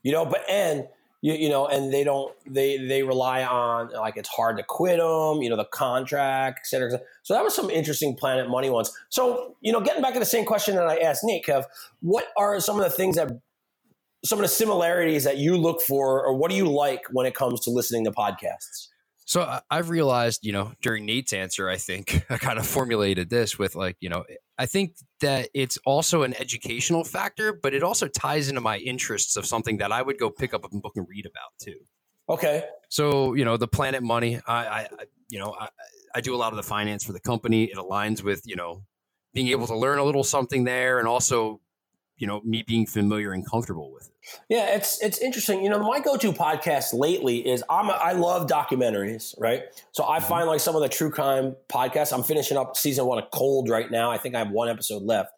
You 0.02 0.12
know, 0.12 0.24
but 0.26 0.48
and 0.48 0.86
you, 1.22 1.34
you 1.34 1.48
know, 1.48 1.66
and 1.66 1.92
they 1.92 2.04
don't 2.04 2.34
they 2.46 2.76
they 2.76 3.02
rely 3.02 3.44
on 3.44 3.90
like 3.92 4.16
it's 4.16 4.28
hard 4.28 4.56
to 4.58 4.62
quit 4.62 4.98
them. 4.98 5.42
You 5.42 5.50
know, 5.50 5.56
the 5.56 5.64
contract, 5.64 6.60
et 6.62 6.66
cetera, 6.66 6.88
et 6.88 6.90
cetera. 6.92 7.06
So 7.22 7.34
that 7.34 7.42
was 7.42 7.54
some 7.54 7.70
interesting 7.70 8.14
Planet 8.16 8.48
Money 8.48 8.70
ones. 8.70 8.92
So 9.08 9.56
you 9.60 9.72
know, 9.72 9.80
getting 9.80 10.02
back 10.02 10.14
to 10.14 10.20
the 10.20 10.26
same 10.26 10.44
question 10.44 10.76
that 10.76 10.86
I 10.86 10.98
asked 10.98 11.24
Nate, 11.24 11.44
Kev, 11.44 11.64
what 12.00 12.26
are 12.36 12.60
some 12.60 12.78
of 12.78 12.84
the 12.84 12.90
things 12.90 13.16
that 13.16 13.30
some 14.24 14.38
of 14.38 14.42
the 14.42 14.48
similarities 14.48 15.24
that 15.24 15.38
you 15.38 15.56
look 15.56 15.80
for, 15.80 16.24
or 16.24 16.34
what 16.34 16.50
do 16.50 16.56
you 16.56 16.66
like 16.66 17.02
when 17.12 17.26
it 17.26 17.34
comes 17.34 17.60
to 17.60 17.70
listening 17.70 18.04
to 18.04 18.10
podcasts? 18.10 18.88
So 19.24 19.60
I've 19.70 19.90
realized, 19.90 20.46
you 20.46 20.52
know, 20.52 20.72
during 20.80 21.04
Nate's 21.04 21.32
answer, 21.32 21.68
I 21.68 21.76
think 21.76 22.24
I 22.30 22.38
kind 22.38 22.58
of 22.58 22.66
formulated 22.66 23.28
this 23.28 23.58
with 23.58 23.74
like, 23.74 23.96
you 24.00 24.08
know, 24.08 24.24
I 24.58 24.66
think 24.66 24.96
that 25.20 25.50
it's 25.54 25.78
also 25.84 26.22
an 26.22 26.34
educational 26.40 27.04
factor, 27.04 27.52
but 27.62 27.74
it 27.74 27.82
also 27.82 28.08
ties 28.08 28.48
into 28.48 28.60
my 28.60 28.78
interests 28.78 29.36
of 29.36 29.44
something 29.46 29.76
that 29.78 29.92
I 29.92 30.00
would 30.02 30.18
go 30.18 30.30
pick 30.30 30.54
up 30.54 30.64
a 30.64 30.68
book 30.68 30.92
and 30.96 31.06
read 31.08 31.26
about 31.26 31.50
too. 31.60 31.78
Okay, 32.28 32.64
So, 32.88 33.34
you 33.34 33.44
know, 33.44 33.56
the 33.56 33.68
Planet 33.68 34.02
Money, 34.02 34.40
I, 34.46 34.66
I 34.66 34.80
I- 34.80 34.88
you 35.28 35.38
know, 35.40 35.54
I, 35.58 35.68
I 36.14 36.20
do 36.20 36.34
a 36.34 36.38
lot 36.38 36.52
of 36.52 36.56
the 36.56 36.62
finance 36.62 37.02
for 37.04 37.12
the 37.12 37.20
company. 37.20 37.64
It 37.64 37.76
aligns 37.76 38.22
with, 38.22 38.42
you 38.46 38.54
know, 38.56 38.82
being 39.34 39.48
able 39.48 39.66
to 39.66 39.76
learn 39.76 39.98
a 39.98 40.04
little 40.04 40.22
something 40.24 40.62
there 40.64 40.98
and 41.00 41.08
also, 41.08 41.60
you 42.18 42.26
know, 42.26 42.40
me 42.44 42.62
being 42.66 42.86
familiar 42.86 43.32
and 43.32 43.48
comfortable 43.48 43.92
with 43.92 44.06
it. 44.06 44.40
Yeah, 44.48 44.74
it's 44.74 45.00
it's 45.02 45.18
interesting. 45.18 45.62
You 45.62 45.70
know, 45.70 45.78
my 45.78 46.00
go-to 46.00 46.32
podcast 46.32 46.94
lately 46.94 47.46
is 47.46 47.62
I'm 47.68 47.88
a, 47.88 47.92
I 47.92 48.12
love 48.12 48.48
documentaries, 48.48 49.34
right? 49.38 49.62
So 49.92 50.08
I 50.08 50.20
find 50.20 50.48
like 50.48 50.60
some 50.60 50.74
of 50.74 50.82
the 50.82 50.88
true 50.88 51.10
crime 51.10 51.54
podcasts. 51.68 52.12
I'm 52.12 52.22
finishing 52.22 52.56
up 52.56 52.76
season 52.76 53.06
one 53.06 53.18
of 53.18 53.30
Cold 53.32 53.68
right 53.68 53.90
now. 53.90 54.10
I 54.10 54.18
think 54.18 54.34
I 54.34 54.38
have 54.38 54.50
one 54.50 54.68
episode 54.68 55.02
left 55.02 55.30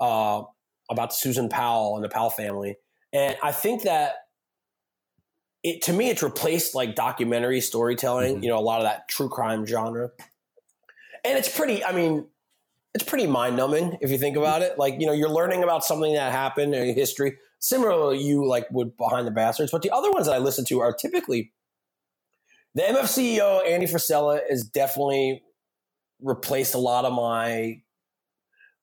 uh, 0.00 0.42
about 0.90 1.14
Susan 1.14 1.48
Powell 1.48 1.96
and 1.96 2.04
the 2.04 2.08
Powell 2.08 2.30
family, 2.30 2.76
and 3.12 3.36
I 3.42 3.50
think 3.52 3.82
that 3.82 4.14
it 5.62 5.82
to 5.82 5.92
me 5.92 6.10
it's 6.10 6.22
replaced 6.22 6.74
like 6.74 6.94
documentary 6.94 7.60
storytelling. 7.60 8.36
Mhm. 8.36 8.42
You 8.42 8.50
know, 8.50 8.58
a 8.58 8.60
lot 8.60 8.80
of 8.80 8.84
that 8.84 9.08
true 9.08 9.28
crime 9.28 9.64
genre, 9.64 10.10
and 11.24 11.38
it's 11.38 11.48
pretty. 11.48 11.82
I 11.84 11.92
mean, 11.92 12.26
it's 12.94 13.04
pretty 13.04 13.26
mind 13.26 13.56
numbing 13.56 13.98
if 14.00 14.10
you 14.10 14.18
think 14.18 14.36
about 14.36 14.62
it. 14.62 14.78
Like, 14.78 15.00
you 15.00 15.06
know, 15.06 15.12
you're 15.12 15.30
learning 15.30 15.62
about 15.62 15.84
something 15.84 16.14
that 16.14 16.32
happened 16.32 16.74
in 16.74 16.94
history, 16.94 17.36
Similarly, 17.62 18.20
you 18.20 18.44
like 18.44 18.66
would 18.72 18.96
behind 18.96 19.24
the 19.24 19.30
bastards. 19.30 19.70
But 19.70 19.82
the 19.82 19.90
other 19.92 20.10
ones 20.10 20.26
that 20.26 20.34
I 20.34 20.38
listen 20.38 20.64
to 20.64 20.80
are 20.80 20.92
typically 20.92 21.52
the 22.74 22.82
MF 22.82 23.04
CEO 23.04 23.64
Andy 23.64 23.86
Frisella 23.86 24.40
is 24.50 24.64
definitely 24.64 25.44
replaced 26.20 26.74
a 26.74 26.78
lot 26.78 27.04
of 27.04 27.12
my 27.12 27.80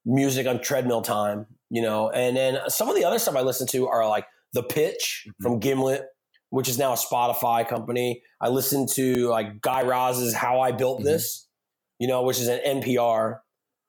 music 0.05 0.47
on 0.47 0.61
treadmill 0.61 1.01
time, 1.01 1.45
you 1.69 1.81
know. 1.81 2.09
And 2.09 2.37
then 2.37 2.59
some 2.69 2.87
of 2.87 2.95
the 2.95 3.03
other 3.03 3.19
stuff 3.19 3.35
I 3.35 3.41
listen 3.41 3.67
to 3.67 3.85
are 3.89 4.07
like 4.07 4.25
The 4.53 4.63
Pitch 4.63 5.27
Mhm. 5.27 5.43
from 5.43 5.59
Gimlet, 5.59 6.05
which 6.49 6.69
is 6.69 6.77
now 6.77 6.93
a 6.93 6.95
Spotify 6.95 7.67
company. 7.67 8.23
I 8.39 8.47
listen 8.47 8.87
to 8.93 9.27
like 9.27 9.59
Guy 9.59 9.81
Raz's 9.81 10.33
How 10.33 10.61
I 10.61 10.71
Built 10.71 11.01
Mhm. 11.01 11.03
This, 11.03 11.49
you 11.99 12.07
know, 12.07 12.23
which 12.23 12.39
is 12.39 12.47
an 12.47 12.61
NPR 12.63 13.41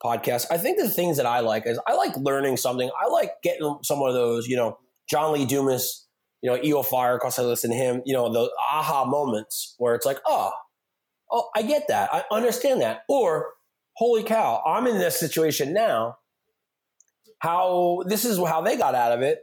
podcast. 0.02 0.46
I 0.50 0.58
think 0.58 0.78
the 0.78 0.88
things 0.88 1.16
that 1.18 1.26
I 1.26 1.40
like 1.40 1.66
is 1.66 1.78
I 1.86 1.94
like 1.94 2.16
learning 2.16 2.56
something. 2.56 2.90
I 3.00 3.08
like 3.08 3.32
getting 3.42 3.78
some 3.82 4.00
of 4.02 4.14
those, 4.14 4.48
you 4.48 4.56
know, 4.56 4.78
John 5.08 5.32
Lee 5.32 5.44
Dumas, 5.44 6.06
you 6.42 6.50
know, 6.50 6.58
EO 6.62 6.82
Fire, 6.82 7.16
because 7.16 7.38
I 7.38 7.42
listen 7.42 7.70
to 7.70 7.76
him, 7.76 8.02
you 8.04 8.14
know, 8.14 8.32
the 8.32 8.50
aha 8.72 9.04
moments 9.04 9.74
where 9.78 9.94
it's 9.94 10.06
like, 10.06 10.18
oh, 10.26 10.52
oh, 11.30 11.48
I 11.54 11.62
get 11.62 11.88
that. 11.88 12.10
I 12.12 12.24
understand 12.30 12.80
that. 12.80 13.02
Or, 13.08 13.50
holy 13.96 14.22
cow, 14.22 14.62
I'm 14.66 14.86
in 14.86 14.98
this 14.98 15.18
situation 15.18 15.72
now. 15.74 16.16
How 17.40 18.02
this 18.06 18.24
is 18.24 18.38
how 18.38 18.60
they 18.60 18.76
got 18.76 18.94
out 18.94 19.12
of 19.12 19.22
it, 19.22 19.38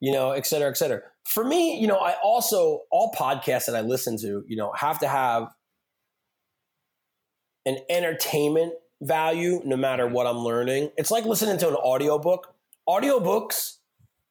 you 0.00 0.12
know, 0.12 0.32
et 0.32 0.46
cetera, 0.46 0.70
et 0.70 0.76
cetera. 0.76 1.00
For 1.26 1.44
me, 1.44 1.78
you 1.78 1.86
know, 1.86 1.96
I 1.96 2.14
also 2.22 2.82
all 2.90 3.12
podcasts 3.12 3.66
that 3.66 3.76
I 3.76 3.80
listen 3.80 4.18
to, 4.18 4.44
you 4.46 4.56
know, 4.56 4.72
have 4.74 4.98
to 5.00 5.08
have 5.08 5.48
an 7.66 7.78
entertainment 7.88 8.74
value 9.02 9.60
no 9.64 9.76
matter 9.76 10.06
what 10.06 10.26
I'm 10.26 10.38
learning. 10.38 10.90
It's 10.96 11.10
like 11.10 11.24
listening 11.24 11.58
to 11.58 11.68
an 11.68 11.74
audiobook. 11.74 12.54
Audiobooks 12.88 13.78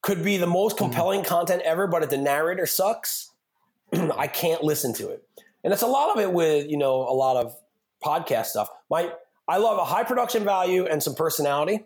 could 0.02 0.22
be 0.22 0.36
the 0.36 0.46
most 0.46 0.76
mm-hmm. 0.76 0.86
compelling 0.86 1.24
content 1.24 1.62
ever, 1.62 1.86
but 1.86 2.02
if 2.02 2.10
the 2.10 2.18
narrator 2.18 2.66
sucks, 2.66 3.30
I 3.92 4.26
can't 4.26 4.62
listen 4.62 4.92
to 4.94 5.08
it. 5.10 5.22
And 5.62 5.72
it's 5.72 5.82
a 5.82 5.86
lot 5.86 6.10
of 6.10 6.22
it 6.22 6.32
with, 6.32 6.70
you 6.70 6.76
know, 6.76 6.96
a 6.96 7.14
lot 7.14 7.36
of 7.36 7.56
podcast 8.04 8.46
stuff. 8.46 8.68
My 8.90 9.12
I 9.48 9.58
love 9.58 9.78
a 9.78 9.84
high 9.84 10.04
production 10.04 10.44
value 10.44 10.86
and 10.86 11.02
some 11.02 11.14
personality. 11.14 11.84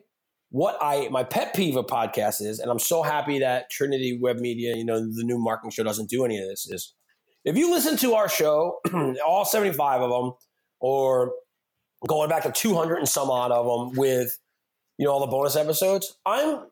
What 0.51 0.79
I 0.81 1.09
my 1.11 1.25
pet 1.25 1.55
peeve 1.55 1.77
of 1.77 1.87
podcasts 1.87 2.41
is, 2.41 2.59
and 2.59 2.71
I'm 2.71 2.79
so 2.79 3.03
happy 3.03 3.39
that 3.41 3.71
Trinity 3.71 4.19
Web 4.21 4.39
Media, 4.39 4.77
you 4.77 4.85
know, 4.85 4.99
the 4.99 5.25
new 5.25 5.39
marketing 5.39 5.71
show 5.71 5.85
doesn't 5.85 6.11
do 6.11 6.25
any 6.25 6.39
of 6.39 6.49
this, 6.49 6.69
is 6.71 6.95
if 7.45 7.57
you 7.57 7.71
listen 7.71 7.97
to 7.99 8.15
our 8.15 8.29
show, 8.29 8.81
all 9.27 9.45
75 9.45 10.03
of 10.03 10.11
them, 10.11 10.33
or 10.81 11.33
going 12.07 12.29
back 12.29 12.45
to 12.45 12.53
200 12.53 12.97
and 12.99 13.09
some 13.09 13.31
odd 13.31 13.51
of 13.51 13.67
them 13.67 13.99
with, 13.99 14.39
you 14.99 15.07
know, 15.07 15.13
all 15.13 15.21
the 15.21 15.27
bonus 15.27 15.57
episodes, 15.57 16.17
I'm 16.25 16.67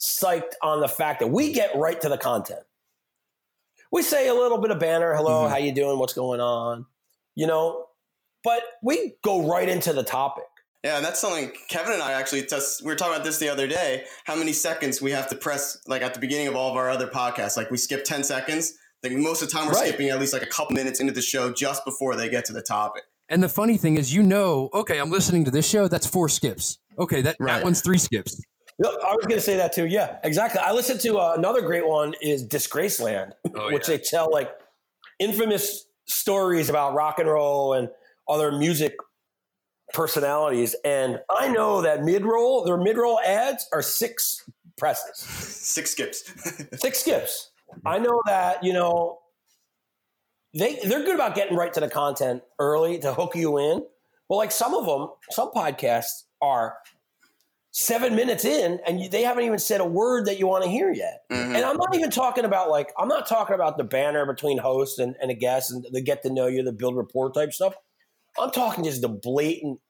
psyched 0.00 0.52
on 0.62 0.80
the 0.80 0.88
fact 0.88 1.20
that 1.20 1.28
we 1.28 1.52
get 1.52 1.76
right 1.76 2.00
to 2.00 2.08
the 2.08 2.18
content. 2.18 2.60
We 3.92 4.02
say 4.02 4.26
a 4.28 4.34
little 4.34 4.58
bit 4.58 4.70
of 4.72 4.80
banner, 4.80 5.14
hello, 5.14 5.44
Mhm. 5.46 5.50
how 5.50 5.56
you 5.58 5.72
doing, 5.72 5.98
what's 5.98 6.12
going 6.14 6.40
on, 6.40 6.86
you 7.36 7.46
know, 7.46 7.86
but 8.42 8.62
we 8.82 9.16
go 9.22 9.42
right 9.48 9.68
into 9.68 9.92
the 9.92 10.02
topic. 10.02 10.44
Yeah, 10.82 10.96
and 10.96 11.04
that's 11.04 11.18
something 11.20 11.50
Kevin 11.68 11.94
and 11.94 12.02
I 12.02 12.12
actually 12.12 12.44
just 12.44 12.82
we 12.82 12.88
were 12.88 12.96
talking 12.96 13.14
about 13.14 13.24
this 13.24 13.38
the 13.38 13.48
other 13.48 13.66
day. 13.66 14.04
How 14.24 14.34
many 14.34 14.52
seconds 14.52 15.00
we 15.00 15.12
have 15.12 15.28
to 15.28 15.34
press 15.36 15.78
like 15.86 16.02
at 16.02 16.12
the 16.12 16.20
beginning 16.20 16.48
of 16.48 16.56
all 16.56 16.70
of 16.70 16.76
our 16.76 16.90
other 16.90 17.06
podcasts? 17.06 17.56
Like 17.56 17.70
we 17.70 17.78
skip 17.78 18.04
ten 18.04 18.22
seconds. 18.22 18.74
Like 19.02 19.12
most 19.12 19.40
of 19.40 19.48
the 19.48 19.54
time 19.56 19.66
we're 19.66 19.72
Right. 19.74 19.88
skipping 19.88 20.10
at 20.10 20.20
least 20.20 20.32
like 20.34 20.42
a 20.42 20.46
couple 20.46 20.74
minutes 20.74 21.00
into 21.00 21.12
the 21.14 21.22
show 21.22 21.50
just 21.52 21.84
before 21.86 22.16
they 22.16 22.28
get 22.28 22.44
to 22.46 22.52
the 22.52 22.60
topic. 22.60 23.04
And 23.28 23.42
the 23.42 23.48
funny 23.48 23.76
thing 23.76 23.96
is, 23.96 24.12
you 24.14 24.22
know, 24.22 24.68
okay, 24.74 24.98
I'm 24.98 25.10
listening 25.10 25.44
to 25.46 25.50
this 25.50 25.68
show. 25.68 25.88
That's 25.88 26.06
four 26.06 26.28
skips. 26.28 26.78
Okay, 26.98 27.22
that, 27.22 27.36
Right. 27.40 27.54
that 27.56 27.64
one's 27.64 27.80
three 27.80 27.98
skips. 27.98 28.40
Yep, 28.82 28.92
I 29.06 29.14
was 29.14 29.24
going 29.26 29.36
to 29.36 29.40
say 29.40 29.56
that 29.56 29.72
too. 29.72 29.86
Yeah, 29.86 30.18
exactly. 30.24 30.60
I 30.60 30.72
listened 30.72 31.00
to 31.00 31.18
uh, 31.18 31.34
another 31.36 31.60
great 31.62 31.86
one 31.86 32.14
is 32.20 32.46
Disgraceland, 32.46 33.32
Oh, 33.54 33.72
which 33.72 33.88
yeah. 33.88 33.96
they 33.96 34.02
tell 34.02 34.30
like 34.32 34.50
infamous 35.18 35.86
stories 36.06 36.68
about 36.68 36.94
rock 36.94 37.18
and 37.18 37.28
roll 37.28 37.72
and 37.74 37.88
other 38.28 38.50
music 38.52 38.94
personalities. 39.92 40.74
And 40.84 41.20
I 41.30 41.48
know 41.48 41.82
that 41.82 42.02
mid 42.04 42.24
roll, 42.24 42.64
their 42.64 42.76
mid 42.76 42.96
roll 42.96 43.20
ads 43.20 43.66
are 43.72 43.82
six 43.82 44.48
presses, 44.76 45.16
Six 45.18 45.90
skips. 45.92 46.24
six 46.80 46.98
skips. 47.00 47.50
I 47.86 47.98
know 47.98 48.20
that 48.26 48.62
you 48.62 48.72
know 48.72 49.18
they 50.54 50.76
they're 50.84 51.04
good 51.04 51.14
about 51.14 51.34
getting 51.34 51.56
right 51.56 51.72
to 51.72 51.80
the 51.80 51.88
content 51.88 52.42
early 52.58 52.98
to 53.00 53.12
hook 53.12 53.34
you 53.34 53.58
in. 53.58 53.84
Well, 54.28 54.38
like 54.38 54.52
some 54.52 54.74
of 54.74 54.86
them, 54.86 55.08
some 55.30 55.50
podcasts 55.50 56.24
are 56.40 56.76
seven 57.72 58.14
minutes 58.14 58.44
in 58.44 58.78
and 58.86 59.00
you, 59.00 59.08
they 59.08 59.22
haven't 59.22 59.44
even 59.44 59.58
said 59.58 59.80
a 59.80 59.84
word 59.84 60.26
that 60.26 60.38
you 60.38 60.46
want 60.46 60.62
to 60.62 60.70
hear 60.70 60.92
yet. 60.92 61.22
Mhm. 61.30 61.56
And 61.56 61.64
I'm 61.64 61.76
not 61.76 61.94
even 61.94 62.08
talking 62.10 62.44
about 62.44 62.70
like 62.70 62.92
I'm 62.98 63.08
not 63.08 63.26
talking 63.26 63.54
about 63.54 63.76
the 63.78 63.84
banner 63.84 64.24
between 64.26 64.58
host 64.58 64.98
and, 65.00 65.16
and 65.20 65.30
a 65.30 65.34
guest 65.34 65.72
and 65.72 65.84
the 65.90 66.00
get 66.00 66.22
to 66.22 66.30
know 66.30 66.46
you, 66.46 66.62
the 66.62 66.72
build 66.72 66.96
rapport 66.96 67.32
type 67.32 67.52
stuff. 67.52 67.74
I'm 68.38 68.50
talking 68.50 68.84
just 68.84 69.02
the 69.02 69.08
blatant 69.08 69.80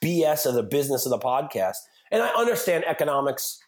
BS 0.00 0.46
of 0.46 0.54
the 0.54 0.62
business 0.62 1.04
of 1.04 1.10
the 1.10 1.18
podcast. 1.18 1.76
And 2.10 2.22
I 2.22 2.28
understand 2.28 2.84
economics 2.86 3.58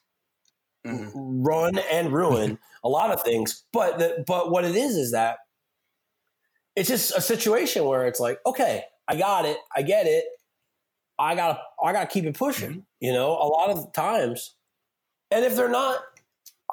Mhm. 0.86 1.10
run 1.14 1.78
and 1.90 2.12
ruin 2.12 2.58
a 2.84 2.88
lot 2.88 3.10
of 3.10 3.22
things, 3.22 3.64
but 3.72 3.98
the, 3.98 4.24
but 4.26 4.50
what 4.50 4.64
it 4.64 4.76
is 4.76 4.96
is 4.96 5.10
that 5.12 5.38
it's 6.76 6.88
just 6.88 7.16
a 7.16 7.20
situation 7.20 7.84
where 7.84 8.06
it's 8.06 8.20
like, 8.20 8.38
okay, 8.46 8.84
I 9.08 9.16
got 9.16 9.44
it, 9.46 9.56
I 9.74 9.82
get 9.82 10.06
it, 10.06 10.24
I 11.18 11.34
gotta 11.34 11.58
I 11.82 11.92
gotta 11.92 12.06
keep 12.06 12.24
it 12.26 12.36
pushing. 12.36 12.84
You 13.00 13.12
know, 13.12 13.30
a 13.32 13.48
lot 13.48 13.70
of 13.70 13.92
times, 13.92 14.54
and 15.30 15.44
if 15.44 15.56
they're 15.56 15.68
not 15.70 16.00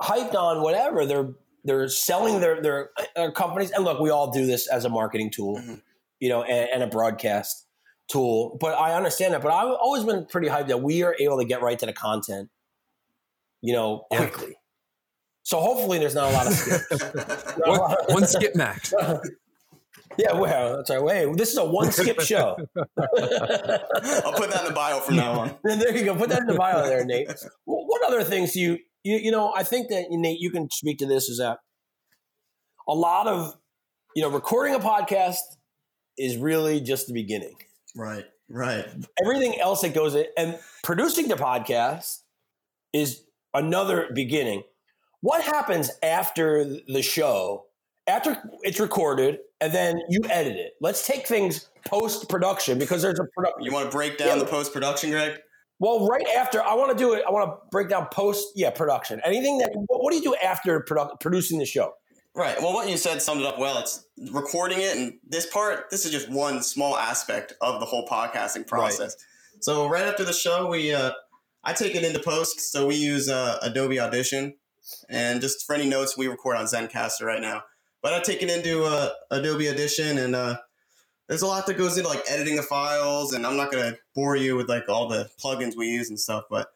hyped 0.02 0.36
on 0.36 0.62
whatever, 0.62 1.06
they're 1.06 1.30
they're 1.64 1.88
selling 1.88 2.42
their 2.42 2.62
their, 2.62 2.90
their 3.16 3.32
companies. 3.32 3.72
And 3.72 3.86
look, 3.86 4.00
we 4.00 4.10
all 4.10 4.32
do 4.32 4.46
this 4.46 4.68
as 4.68 4.84
a 4.86 4.90
marketing 4.90 5.30
tool, 5.32 5.58
Mhm. 5.58 5.82
you 6.20 6.28
know, 6.30 6.44
and, 6.44 6.70
and 6.74 6.84
a 6.84 6.88
broadcast 6.88 7.66
tool. 8.10 8.58
But 8.60 8.78
I 8.78 8.94
understand 8.96 9.34
that. 9.34 9.42
But 9.42 9.54
I've 9.54 9.72
always 9.80 10.04
been 10.04 10.26
pretty 10.26 10.50
hyped 10.50 10.68
that 10.68 10.82
we 10.82 11.04
are 11.04 11.16
able 11.20 11.38
to 11.40 11.46
get 11.46 11.62
right 11.62 11.80
to 11.80 11.86
the 11.86 11.94
content, 11.94 12.50
you 13.62 13.72
know, 13.74 14.06
Yeah. 14.12 14.18
quickly. 14.28 14.58
So 15.44 15.60
hopefully, 15.62 16.00
there's 16.00 16.16
not 16.16 16.30
a 16.32 16.34
lot 16.34 16.48
of 16.48 16.54
skips. 16.58 17.02
One, 17.66 17.80
of- 17.80 17.98
one 18.10 18.26
skip 18.28 18.56
max. 18.56 18.94
yeah, 20.18 20.34
well, 20.34 20.78
that's 20.78 20.90
right. 20.90 21.04
Wait, 21.04 21.38
this 21.38 21.52
is 21.52 21.58
a 21.58 21.66
one 21.66 21.92
skip 21.92 22.20
show. 22.22 22.56
I'll 22.78 24.34
put 24.34 24.52
that 24.52 24.62
in 24.62 24.68
the 24.68 24.74
bio 24.74 25.00
from 25.00 25.16
now 25.16 25.40
on. 25.40 25.56
And 25.64 25.82
there 25.82 25.96
you 25.96 26.06
go. 26.06 26.16
Put 26.16 26.30
that 26.30 26.42
in 26.42 26.48
the 26.48 26.56
bio 26.56 26.86
there, 26.86 27.04
Nate. 27.06 27.28
Well, 27.66 27.86
what 27.88 28.04
other 28.06 28.24
things 28.24 28.54
do 28.54 28.60
you, 28.60 28.78
you, 29.04 29.18
you 29.18 29.32
know, 29.32 29.54
I 29.56 29.64
think 29.64 29.90
that, 29.90 30.06
Nate, 30.10 30.40
you 30.40 30.52
can 30.52 30.70
speak 30.72 31.00
to 31.00 31.06
this 31.06 31.30
is 31.30 31.40
that 31.40 31.60
a 32.88 32.94
lot 32.94 33.28
of, 33.28 33.56
you 34.16 34.22
know, 34.22 34.30
recording 34.30 34.76
a 34.76 34.80
podcast 34.80 35.38
is 36.18 36.38
really 36.38 36.80
just 36.80 37.08
the 37.08 37.14
beginning. 37.14 37.56
Right. 37.96 38.26
Right. 38.50 38.86
Everything 39.22 39.60
else 39.60 39.82
that 39.82 39.94
goes 39.94 40.16
in, 40.16 40.26
and 40.38 40.60
producing 40.84 41.28
the 41.28 41.36
podcast 41.36 42.20
is 42.92 43.24
another 43.54 44.10
beginning. 44.14 44.64
What 45.22 45.42
happens 45.42 45.90
after 46.04 46.66
the 46.66 47.02
show, 47.02 47.66
after 48.08 48.38
it's 48.64 48.80
recorded, 48.80 49.40
and 49.62 49.74
then 49.74 50.00
you 50.10 50.20
edit 50.30 50.56
it? 50.58 50.74
Let's 50.82 51.06
take 51.08 51.28
things 51.28 51.70
post 51.86 52.30
production 52.30 52.78
because 52.78 53.02
there's 53.02 53.20
a 53.20 53.26
production. 53.36 53.64
You 53.64 53.72
want 53.72 53.90
to 53.90 53.96
break 53.96 54.18
down 54.18 54.28
Yeah. 54.30 54.36
the 54.44 54.46
post 54.46 54.74
production, 54.74 55.12
Greg? 55.12 55.40
Well, 55.80 56.08
right 56.08 56.26
after 56.38 56.62
I 56.64 56.76
want 56.76 56.92
to 56.92 56.98
do 56.98 57.14
it, 57.14 57.24
I 57.28 57.32
want 57.32 57.50
to 57.50 57.58
break 57.72 57.90
down 57.90 58.08
post, 58.12 58.48
yeah, 58.56 58.70
production. 58.70 59.22
Anything 59.26 59.58
that 59.60 59.72
what, 59.88 60.04
what 60.04 60.12
do 60.12 60.18
you 60.18 60.24
do 60.24 60.36
after 60.36 60.80
produ- 60.82 61.20
producing 61.20 61.60
the 61.60 61.66
show? 61.66 61.94
Right. 62.36 62.60
Well, 62.62 62.74
what 62.74 62.90
you 62.90 62.98
said 62.98 63.22
summed 63.22 63.42
it 63.42 63.48
up 63.48 63.60
well. 63.60 63.78
It's 63.80 64.06
recording 64.32 64.80
it, 64.80 64.96
and 64.98 65.14
this 65.28 65.46
part, 65.46 65.90
this 65.92 66.06
is 66.06 66.12
just 66.12 66.30
one 66.30 66.64
small 66.64 66.98
aspect 66.98 67.54
of 67.62 67.80
the 67.80 67.86
whole 67.86 68.08
podcasting 68.08 68.66
process. 68.66 69.16
So 69.62 69.88
right 69.88 70.04
after 70.04 70.24
the 70.24 70.34
show, 70.34 70.68
we, 70.68 70.94
uh, 70.94 71.12
I 71.64 71.74
take 71.74 71.96
it 71.96 72.04
into 72.04 72.20
post. 72.20 72.60
So 72.72 72.88
we 72.88 72.96
use 72.96 73.30
uh, 73.30 73.60
Adobe 73.62 74.00
Audition, 74.00 74.56
and 75.10 75.42
just 75.42 75.66
for 75.66 75.76
any 75.76 75.88
notes, 75.88 76.18
we 76.18 76.28
record 76.28 76.58
on 76.58 76.66
Zencastr 76.66 77.22
right 77.24 77.42
now. 77.42 77.64
But 78.04 78.14
I 78.14 78.20
take 78.20 78.44
it 78.44 78.50
into 78.50 78.84
uh, 78.84 79.10
Adobe 79.32 79.70
Audition, 79.70 80.18
and 80.20 80.36
uh, 80.36 80.58
there's 81.28 81.42
a 81.42 81.48
lot 81.48 81.66
that 81.68 81.78
goes 81.78 81.98
into 81.98 82.10
like 82.10 82.22
editing 82.30 82.58
the 82.58 82.62
files, 82.62 83.34
and 83.34 83.48
I'm 83.48 83.58
not 83.58 83.72
gonna 83.72 83.96
bore 84.14 84.36
you 84.36 84.56
with 84.56 84.70
like 84.70 84.88
all 84.90 85.08
the 85.08 85.30
plugins 85.44 85.76
we 85.76 85.88
use 85.88 86.10
and 86.10 86.20
stuff, 86.20 86.44
but 86.50 86.68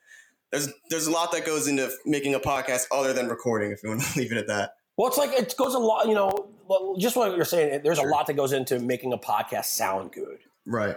there's 0.51 0.69
there's 0.89 1.05
a 1.07 1.11
lot 1.11 1.31
that 1.33 1.45
goes 1.45 1.67
into 1.67 1.91
making 2.05 2.33
a 2.33 2.39
podcast 2.39 2.85
other 2.91 3.11
than 3.13 3.27
recording. 3.27 3.71
If 3.71 3.83
you 3.83 3.89
want 3.89 4.01
to 4.01 4.19
leave 4.19 4.31
it 4.31 4.37
at 4.37 4.47
that. 4.47 4.71
Well, 4.95 5.07
it's 5.09 5.17
like 5.17 5.31
it 5.33 5.53
goes 5.57 5.73
a 5.75 5.79
lot. 5.79 6.07
You 6.07 6.15
know, 6.15 6.95
just 6.97 7.15
what 7.17 7.35
you're 7.35 7.45
saying. 7.45 7.81
There's 7.83 7.99
Sure. 7.99 8.09
a 8.09 8.11
lot 8.11 8.25
that 8.27 8.33
goes 8.35 8.53
into 8.53 8.79
making 8.79 9.11
a 9.13 9.17
podcast 9.17 9.65
sound 9.65 10.11
good 10.13 10.39
Right. 10.65 10.95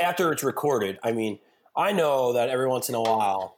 After 0.00 0.30
it's 0.32 0.44
recorded. 0.44 0.98
I 1.02 1.12
mean, 1.12 1.38
I 1.76 1.92
know 1.92 2.32
that 2.34 2.48
every 2.48 2.68
once 2.68 2.88
in 2.88 2.94
a 2.94 3.02
while, 3.02 3.56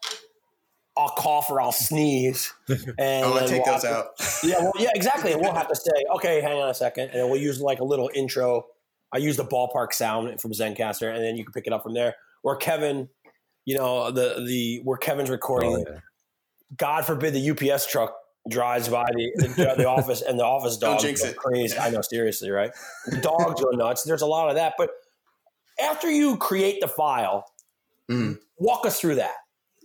I'll 0.96 1.08
cough 1.10 1.50
or 1.50 1.60
I'll 1.60 1.72
sneeze, 1.72 2.52
and 2.68 2.78
Oh, 2.98 3.34
I 3.34 3.40
then 3.40 3.48
take 3.48 3.64
we'll 3.64 3.74
those 3.74 3.82
to- 3.82 3.90
out. 3.96 4.06
yeah, 4.44 4.58
well, 4.60 4.72
yeah, 4.78 4.90
exactly. 4.94 5.32
And 5.32 5.40
we'll 5.40 5.54
have 5.54 5.68
to 5.68 5.74
say, 5.76 5.90
okay, 6.16 6.40
hang 6.40 6.58
on 6.60 6.68
a 6.68 6.74
second, 6.74 7.10
and 7.10 7.30
we'll 7.30 7.40
use 7.40 7.60
like 7.60 7.80
a 7.80 7.84
little 7.84 8.10
intro. 8.14 8.66
I 9.12 9.18
use 9.18 9.36
the 9.36 9.44
ballpark 9.44 9.92
sound 9.92 10.40
from 10.40 10.52
Zencastr, 10.52 11.14
and 11.14 11.22
then 11.24 11.36
you 11.36 11.44
can 11.44 11.52
pick 11.52 11.66
it 11.66 11.72
up 11.72 11.82
from 11.82 11.94
there. 11.94 12.16
Or 12.42 12.56
Kevin, 12.56 13.08
you 13.64 13.76
know, 13.76 14.10
the 14.10 14.42
the 14.46 14.80
where 14.84 14.98
Kevin's 14.98 15.30
recording. 15.30 15.84
Oh, 15.88 15.92
yeah. 15.92 15.98
God 16.76 17.04
forbid 17.04 17.34
the 17.34 17.50
UPS 17.50 17.86
truck 17.86 18.14
drives 18.48 18.88
by 18.88 19.04
the 19.14 19.30
the, 19.56 19.74
the 19.78 19.88
office 19.88 20.20
and 20.22 20.38
the 20.38 20.44
office 20.44 20.76
dogs 20.78 21.04
go 21.04 21.28
it. 21.28 21.36
crazy. 21.36 21.76
I 21.78 21.90
know, 21.90 22.00
seriously, 22.02 22.50
right? 22.50 22.70
The 23.06 23.18
dogs 23.18 23.62
go 23.62 23.70
nuts. 23.70 24.02
There's 24.04 24.22
a 24.22 24.26
lot 24.26 24.48
of 24.48 24.56
that, 24.56 24.74
but 24.78 24.90
after 25.80 26.10
you 26.10 26.36
create 26.38 26.80
the 26.80 26.88
file, 26.88 27.44
Mhm. 28.10 28.38
walk 28.58 28.84
us 28.86 28.98
through 29.00 29.16
that. 29.16 29.34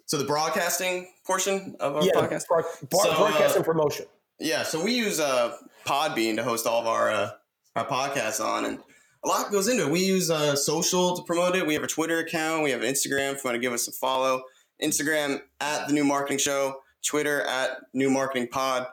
So 0.07 0.17
the 0.17 0.23
broadcasting 0.23 1.09
portion 1.25 1.75
of 1.81 1.97
our 1.97 2.03
yeah, 2.03 2.13
podcast. 2.13 2.47
bar- 2.47 2.65
bar- 2.89 3.03
So, 3.03 3.11
uh, 3.11 3.51
and 3.55 3.65
promotion. 3.65 4.05
Yeah, 4.39 4.63
so 4.63 4.81
we 4.83 4.93
use 4.93 5.19
uh, 5.19 5.55
Podbean 5.85 6.37
to 6.37 6.43
host 6.43 6.65
all 6.65 6.79
of 6.81 6.87
our 6.87 7.11
uh, 7.11 7.31
our 7.75 7.85
podcasts 7.85 8.43
on, 8.43 8.65
and 8.65 8.79
a 9.23 9.27
lot 9.27 9.51
goes 9.51 9.67
into 9.67 9.85
it. 9.85 9.91
We 9.91 9.99
use 9.99 10.31
uh, 10.31 10.55
social 10.55 11.17
to 11.17 11.23
promote 11.23 11.55
it. 11.55 11.67
We 11.67 11.73
have 11.73 11.83
a 11.83 11.87
Twitter 11.87 12.19
account. 12.19 12.63
We 12.63 12.71
have 12.71 12.81
Instagram. 12.81 13.33
If 13.33 13.43
you 13.43 13.49
want 13.49 13.55
to 13.55 13.59
give 13.59 13.73
us 13.73 13.87
a 13.89 13.91
follow, 13.91 14.43
Instagram 14.81 15.41
at 15.59 15.87
the 15.87 15.93
New 15.93 16.05
Marketing 16.05 16.37
Show, 16.37 16.77
Twitter 17.05 17.41
at 17.41 17.71
New 17.93 18.09
Marketing 18.09 18.47
Pod. 18.47 18.87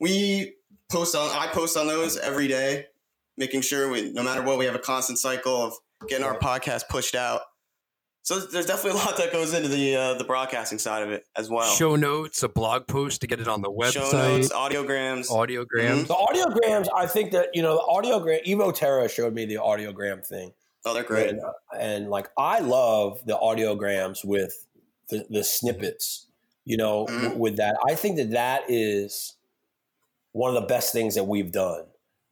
We 0.00 0.54
post 0.90 1.14
on. 1.14 1.28
I 1.36 1.48
post 1.48 1.76
on 1.76 1.88
those 1.88 2.16
every 2.16 2.48
day, 2.48 2.86
making 3.36 3.60
sure 3.60 3.90
we, 3.90 4.12
no 4.12 4.22
matter 4.22 4.40
what, 4.42 4.58
we 4.58 4.64
have 4.64 4.74
a 4.74 4.78
constant 4.80 5.18
cycle 5.18 5.56
of 5.62 5.74
getting 6.08 6.24
our 6.24 6.38
podcast 6.38 6.88
pushed 6.88 7.14
out. 7.14 7.42
So 8.24 8.40
there's 8.40 8.64
definitely 8.66 8.98
a 9.00 9.04
lot 9.04 9.16
that 9.18 9.30
goes 9.32 9.52
into 9.54 9.68
the 9.68 9.94
uh, 9.96 10.14
the 10.14 10.24
broadcasting 10.24 10.78
side 10.78 11.02
of 11.02 11.10
it 11.10 11.26
as 11.36 11.48
well. 11.50 11.70
Show 11.74 11.94
notes, 11.94 12.42
a 12.42 12.48
blog 12.48 12.86
post 12.86 13.20
to 13.20 13.26
get 13.26 13.38
it 13.38 13.46
on 13.48 13.60
the 13.62 13.68
Show 13.90 14.00
website, 14.00 14.12
notes, 14.40 14.52
audiograms. 14.52 15.28
audiograms. 15.28 16.06
The 16.08 16.14
audiograms, 16.14 16.88
I 16.96 17.06
think 17.06 17.32
that 17.32 17.50
you 17.54 17.62
know 17.62 17.74
the 17.74 17.82
audiogram. 18.08 18.44
Evo 18.46 18.74
Terra 18.74 19.08
showed 19.08 19.34
me 19.34 19.44
the 19.44 19.56
audiogram 19.56 20.26
thing, 20.26 20.52
Oh, 20.86 20.94
they're 20.94 21.02
great. 21.04 21.28
and, 21.30 21.40
uh, 21.40 21.52
and 21.78 22.08
like 22.08 22.28
I 22.38 22.60
love 22.60 23.20
the 23.26 23.36
audiograms 23.36 24.24
with 24.24 24.66
the, 25.10 25.26
the 25.30 25.44
snippets. 25.44 26.26
You 26.64 26.78
know, 26.78 27.04
Mhm. 27.04 27.22
w- 27.24 27.38
with 27.40 27.56
that, 27.58 27.76
I 27.86 27.94
think 27.94 28.16
that 28.16 28.30
that 28.30 28.62
is 28.68 29.34
one 30.32 30.48
of 30.48 30.60
the 30.62 30.66
best 30.66 30.94
things 30.94 31.14
that 31.16 31.24
we've 31.24 31.52
done. 31.52 31.84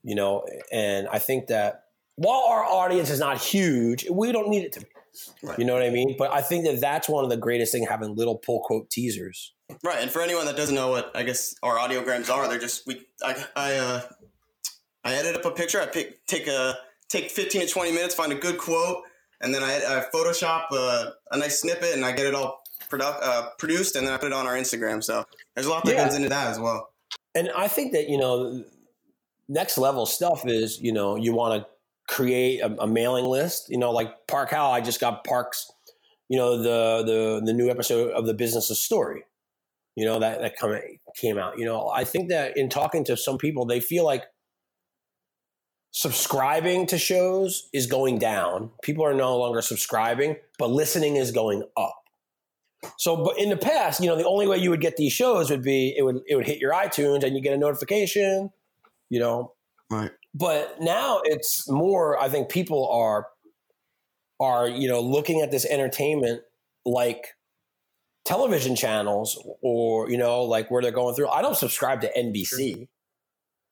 You 0.05 0.15
know, 0.15 0.47
and 0.73 1.07
I 1.09 1.19
think 1.19 1.49
that 1.49 1.85
while 2.17 2.45
our 2.49 2.65
audience 2.65 3.11
is 3.11 3.21
not 3.21 3.39
huge, 3.39 4.09
we 4.11 4.33
don't 4.33 4.49
need 4.49 4.65
it 4.65 4.73
to 4.73 4.81
be. 4.81 4.87
Right. 5.43 5.59
You 5.59 5.65
know 5.65 5.75
what 5.75 5.83
I 5.83 5.91
mean? 5.91 6.17
But 6.19 6.33
I 6.33 6.41
think 6.41 6.65
that 6.65 6.81
that's 6.81 7.09
one 7.09 7.23
of 7.25 7.31
the 7.31 7.37
greatest 7.37 7.73
things 7.73 7.89
having 7.89 8.15
little 8.17 8.37
pull 8.37 8.61
quote 8.61 8.89
teasers. 8.91 9.53
Right, 9.83 9.99
and 10.01 10.11
for 10.11 10.21
anyone 10.23 10.47
that 10.47 10.57
doesn't 10.57 10.75
know 10.75 10.89
what 10.89 11.11
I 11.15 11.23
guess 11.23 11.55
our 11.63 11.77
audiograms 11.77 12.29
are, 12.31 12.49
they're 12.49 12.59
just 12.59 12.87
we 12.87 13.07
I 13.25 13.45
I 13.57 13.75
uh 13.77 14.01
I 15.05 15.15
edit 15.15 15.37
up 15.37 15.45
a 15.45 15.51
picture. 15.51 15.81
I 15.81 15.87
pick 15.87 16.25
take 16.27 16.47
a 16.47 16.77
take 17.09 17.31
fifteen 17.31 17.63
to 17.63 17.67
twenty 17.67 17.93
minutes, 17.93 18.15
find 18.15 18.33
a 18.33 18.37
good 18.37 18.59
quote, 18.59 19.03
and 19.41 19.55
then 19.55 19.63
I, 19.63 19.77
I 19.77 20.05
Photoshop 20.15 20.71
a, 20.73 21.13
a 21.31 21.39
nice 21.39 21.61
snippet, 21.61 21.95
and 21.95 22.05
I 22.05 22.13
get 22.13 22.27
it 22.27 22.35
all 22.35 22.63
produ- 22.91 23.19
uh, 23.23 23.49
produced, 23.59 23.97
and 23.97 24.07
then 24.07 24.15
I 24.15 24.19
put 24.19 24.27
it 24.27 24.33
on 24.35 24.47
our 24.47 24.55
Instagram. 24.55 25.03
So 25.03 25.25
there's 25.55 25.67
a 25.67 25.71
lot 25.71 25.85
that 25.85 25.95
Yeah. 25.95 26.05
goes 26.05 26.15
into 26.15 26.29
that 26.29 26.49
as 26.49 26.59
well. 26.61 26.91
and 27.35 27.51
I 27.57 27.67
think 27.69 27.93
that 27.93 28.09
you 28.09 28.19
know, 28.19 28.63
next 29.49 29.79
level 29.79 30.07
stuff 30.07 30.47
is 30.47 30.81
you 30.81 30.93
know 30.93 31.17
you 31.17 31.33
want 31.35 31.63
to 31.63 31.69
create 32.09 32.61
a, 32.61 32.83
a 32.83 32.87
mailing 32.87 33.25
list. 33.25 33.69
You 33.69 33.79
know, 33.79 33.91
like 33.91 34.27
Park 34.29 34.51
Howell, 34.51 34.73
I 34.73 34.81
just 34.81 35.01
got 35.01 35.25
Parks. 35.25 35.71
You 36.29 36.39
know 36.39 36.59
the 36.59 37.03
the 37.05 37.43
the 37.45 37.53
new 37.53 37.69
episode 37.71 38.11
of 38.13 38.27
the 38.27 38.35
Business 38.35 38.71
of 38.71 38.77
Story. 38.77 39.25
You 39.97 40.07
know 40.07 40.19
that 40.21 40.41
that 40.41 40.57
come, 40.57 40.79
came 41.21 41.39
out. 41.39 41.59
You 41.59 41.65
know, 41.65 41.89
I 41.89 42.05
think 42.05 42.31
that 42.31 42.57
in 42.57 42.69
talking 42.69 43.05
to 43.05 43.17
some 43.17 43.39
people, 43.39 43.67
they 43.67 43.81
feel 43.81 44.05
like 44.05 44.25
subscribing 45.93 46.87
to 46.87 46.99
shows 46.99 47.69
is 47.73 47.87
going 47.87 48.19
down. 48.19 48.71
People 48.83 49.05
are 49.05 49.15
no 49.15 49.37
longer 49.37 49.61
subscribing, 49.61 50.37
but 50.59 50.71
listening 50.71 51.17
is 51.17 51.31
going 51.31 51.63
up. 51.77 51.95
So, 52.99 53.25
but 53.25 53.39
in 53.39 53.49
the 53.51 53.57
past, 53.57 54.01
you 54.01 54.09
know, 54.09 54.17
the 54.17 54.27
only 54.27 54.47
way 54.47 54.57
you 54.57 54.71
would 54.71 54.81
get 54.81 54.97
these 54.97 55.13
shows 55.13 55.51
would 55.51 55.63
be 55.63 55.95
it 55.97 56.03
would 56.03 56.21
it 56.27 56.35
would 56.35 56.47
hit 56.47 56.59
your 56.59 56.73
iTunes 56.73 57.23
and 57.23 57.37
you 57.37 57.43
get 57.43 57.53
a 57.53 57.59
notification, 57.59 58.51
you 59.09 59.21
know. 59.21 59.53
Right. 59.91 60.11
But 60.35 60.81
now 60.81 61.21
it's 61.25 61.69
more. 61.69 62.19
I 62.19 62.29
think 62.29 62.49
people 62.49 62.89
are 62.91 63.29
are 64.41 64.69
you 64.69 64.89
know 64.89 65.01
looking 65.01 65.41
at 65.41 65.51
this 65.51 65.65
entertainment 65.67 66.43
like 66.85 67.29
television 68.25 68.75
channels 68.75 69.39
or 69.63 70.11
you 70.11 70.17
know 70.17 70.43
like 70.43 70.71
where 70.71 70.83
they're 70.83 70.91
going 70.91 71.15
through. 71.15 71.29
I 71.29 71.43
don't 71.43 71.57
subscribe 71.57 72.01
to 72.03 72.11
NBC. 72.17 72.89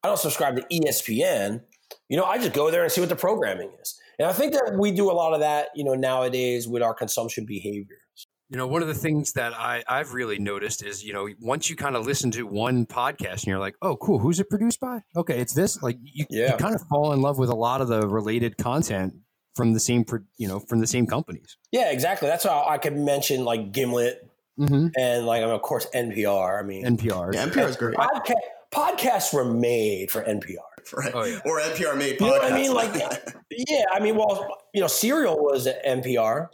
I 0.03 0.09
don't 0.09 0.19
subscribe 0.19 0.57
to 0.57 0.63
ESPN. 0.63 1.63
You 2.09 2.17
know, 2.17 2.25
I 2.25 2.39
just 2.39 2.53
go 2.53 2.71
there 2.71 2.83
and 2.83 2.93
see 2.93 3.01
what 3.01 3.11
the 3.11 3.17
programming 3.17 3.71
is. 3.81 3.99
And 4.19 4.29
I 4.29 4.33
think 4.33 4.53
that 4.53 4.77
we 4.79 4.93
do 4.93 5.11
a 5.11 5.13
lot 5.13 5.35
of 5.35 5.41
that, 5.41 5.69
you 5.75 5.85
know, 5.85 5.95
nowadays 5.95 6.69
with 6.69 6.83
our 6.83 6.95
consumption 6.95 7.45
behaviors. 7.47 8.29
You 8.51 8.57
know, 8.57 8.67
one 8.67 8.83
of 8.83 8.89
the 8.89 8.95
things 8.95 9.33
that 9.35 9.55
I, 9.55 9.85
I've 9.89 10.13
really 10.13 10.39
noticed 10.41 10.85
is, 10.85 11.05
you 11.05 11.13
know, 11.13 11.29
once 11.41 11.71
you 11.71 11.77
kind 11.77 11.95
of 11.97 12.05
listen 12.05 12.33
to 12.33 12.43
one 12.43 12.85
podcast 12.85 13.33
and 13.35 13.47
you're 13.47 13.61
like, 13.61 13.77
oh, 13.81 13.97
cool, 13.97 14.19
who's 14.19 14.41
it 14.41 14.51
produced 14.51 14.81
by? 14.81 15.01
Okay, 15.17 15.39
it's 15.41 15.55
this. 15.55 15.81
Like, 15.83 15.99
you, 16.03 16.27
Yeah. 16.31 16.53
you 16.53 16.57
kind 16.59 16.75
of 16.75 16.83
fall 16.89 17.13
in 17.13 17.23
love 17.23 17.39
with 17.39 17.49
a 17.49 17.55
lot 17.55 17.81
of 17.81 17.87
the 17.89 18.09
related 18.09 18.57
content 18.59 19.15
from 19.55 19.73
the 19.73 19.79
same, 19.81 20.05
you 20.37 20.49
know, 20.49 20.59
from 20.59 20.81
the 20.81 20.87
same 20.89 21.07
companies. 21.07 21.57
Yeah, 21.71 21.91
exactly. 21.93 22.29
That's 22.29 22.43
how 22.45 22.65
I 22.69 22.79
could 22.79 22.97
mention 22.97 23.45
like 23.45 23.73
Gimlet 23.73 24.27
Mm-hmm. 24.59 24.89
and 24.99 25.25
like 25.25 25.43
of 25.43 25.63
course 25.63 25.87
NPR. 25.95 26.59
I 26.63 26.67
mean, 26.67 26.85
NPR. 26.85 27.33
Yeah, 27.33 27.47
NPR 27.47 27.69
is 27.69 27.77
great. 27.77 27.97
podca- 27.97 28.35
podcasts 28.71 29.33
were 29.33 29.45
made 29.45 30.11
for 30.11 30.23
NPR. 30.23 30.57
Right. 30.93 31.13
Oh, 31.15 31.25
yeah. 31.25 31.39
Or 31.47 31.61
NPR 31.61 31.97
made 31.97 32.19
podcasts. 32.19 32.21
You 32.21 32.27
know 32.27 32.33
what 32.33 32.53
I 32.53 32.55
mean? 32.57 32.75
Like- 32.75 33.35
Yeah, 33.51 33.85
I 33.93 34.01
mean, 34.01 34.17
well, 34.17 34.49
you 34.75 34.81
know, 34.81 34.87
Serial 34.87 35.39
was 35.39 35.67
at 35.67 35.85
NPR. 35.85 36.49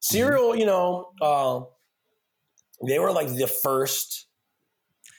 Serial, 0.00 0.56
you 0.56 0.66
know, 0.66 1.10
uh, 1.20 1.60
they 2.86 2.98
were 2.98 3.12
like 3.12 3.28
the 3.28 3.46
first 3.46 4.26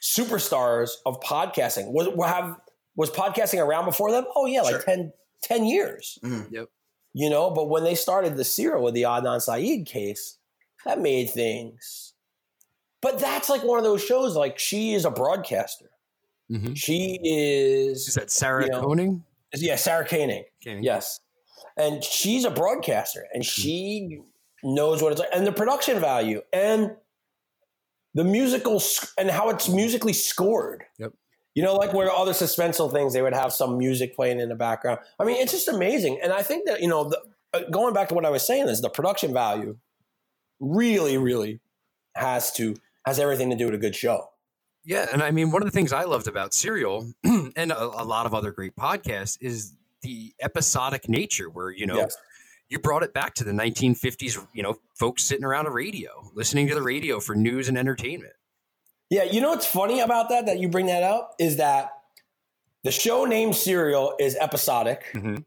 superstars 0.01 0.91
of 1.05 1.19
podcasting. 1.21 1.91
Was 1.91 2.07
have 2.27 2.57
was 2.95 3.09
podcasting 3.11 3.63
around 3.63 3.85
before 3.85 4.11
them? 4.11 4.25
Oh 4.35 4.45
yeah, 4.45 4.61
like 4.61 4.73
Sure. 4.73 4.81
10, 4.81 5.13
10 5.43 5.65
years. 5.65 6.17
Mhm. 6.23 6.51
Yep. 6.51 6.67
You 7.13 7.29
know, 7.29 7.51
but 7.51 7.69
when 7.69 7.83
they 7.83 7.95
started 7.95 8.35
the 8.37 8.43
Serial 8.43 8.83
with 8.83 8.93
the 8.93 9.03
Adnan 9.03 9.41
Syed 9.41 9.85
case, 9.85 10.37
that 10.85 10.99
made 10.99 11.29
things. 11.29 12.13
But 13.01 13.19
that's 13.19 13.49
like 13.49 13.63
one 13.63 13.77
of 13.77 13.83
those 13.83 14.03
shows. 14.03 14.35
Like 14.35 14.57
she 14.59 14.93
is 14.93 15.05
a 15.05 15.11
broadcaster. 15.11 15.91
Mm-hmm. 16.51 16.73
She 16.73 17.19
is 17.23 18.07
Is 18.09 18.15
that 18.15 18.31
Sarah 18.31 18.63
You 18.65 18.71
know, 18.71 18.81
Koenig? 18.81 19.19
yeah 19.55 19.75
Sarah 19.75 20.05
Koenig. 20.07 20.45
Koenig. 20.63 20.83
Yes. 20.83 21.19
And 21.77 22.03
she's 22.03 22.43
a 22.45 22.51
broadcaster 22.51 23.25
and 23.33 23.45
she 23.45 24.21
knows 24.63 25.01
what 25.01 25.11
it's 25.11 25.19
like. 25.19 25.29
And 25.33 25.45
the 25.45 25.51
production 25.51 25.99
value 25.99 26.41
and 26.53 26.95
the 28.13 28.23
musical 28.23 28.79
sc- 28.79 29.13
and 29.17 29.29
how 29.29 29.49
it's 29.49 29.69
musically 29.69 30.13
scored. 30.13 30.83
Yep. 30.99 31.13
You 31.55 31.63
know, 31.63 31.75
like 31.75 31.93
where 31.93 32.09
other 32.09 32.31
suspenseful 32.31 32.91
things, 32.91 33.13
they 33.13 33.21
would 33.21 33.33
have 33.33 33.51
some 33.51 33.77
music 33.77 34.15
playing 34.15 34.39
in 34.39 34.49
the 34.49 34.55
background. 34.55 34.99
I 35.19 35.25
mean, 35.25 35.37
it's 35.37 35.51
just 35.51 35.67
amazing. 35.67 36.19
And 36.23 36.31
I 36.31 36.43
think 36.43 36.65
that, 36.67 36.81
you 36.81 36.87
know, 36.87 37.09
the, 37.09 37.19
uh, 37.53 37.69
going 37.69 37.93
back 37.93 38.07
to 38.09 38.15
what 38.15 38.25
I 38.25 38.29
was 38.29 38.45
saying 38.45 38.69
is 38.69 38.81
the 38.81 38.89
production 38.89 39.33
value 39.33 39.77
really, 40.61 41.17
really 41.17 41.59
has 42.15 42.51
to, 42.53 42.75
has 43.05 43.19
everything 43.19 43.49
to 43.49 43.57
do 43.57 43.65
with 43.65 43.75
a 43.75 43.77
good 43.77 43.95
show. 43.95 44.29
Yeah, 44.83 45.07
and 45.11 45.21
I 45.21 45.31
mean, 45.31 45.51
one 45.51 45.61
of 45.61 45.67
the 45.67 45.71
things 45.71 45.93
I 45.93 46.05
loved 46.05 46.27
about 46.27 46.53
Serial 46.53 47.11
and 47.23 47.71
a, 47.71 47.83
a 47.83 48.05
lot 48.05 48.25
of 48.25 48.33
other 48.33 48.51
great 48.51 48.75
podcasts 48.75 49.37
is 49.39 49.75
the 50.01 50.33
episodic 50.41 51.07
nature, 51.07 51.49
where 51.49 51.69
you 51.69 51.85
know 51.85 51.97
Yes. 51.97 52.17
You 52.71 52.79
brought 52.79 53.03
it 53.03 53.13
back 53.13 53.35
to 53.35 53.43
the 53.43 53.51
1950s. 53.51 54.47
You 54.53 54.63
know, 54.63 54.77
folks 54.95 55.23
sitting 55.23 55.43
around 55.45 55.67
a 55.67 55.71
radio, 55.71 56.31
listening 56.33 56.67
to 56.69 56.73
the 56.73 56.81
radio 56.81 57.19
for 57.19 57.35
news 57.35 57.67
and 57.69 57.77
entertainment. 57.77 58.33
Yeah, 59.09 59.23
you 59.23 59.41
know 59.41 59.49
what's 59.49 59.65
funny 59.67 59.99
about 59.99 60.29
that? 60.29 60.45
That 60.45 60.59
you 60.59 60.69
bring 60.69 60.85
that 60.85 61.03
up 61.03 61.35
is 61.37 61.57
that 61.57 61.91
the 62.83 62.91
show 62.91 63.25
name 63.25 63.51
Serial 63.53 64.15
is 64.19 64.35
episodic, 64.37 65.03
Mhm. 65.13 65.43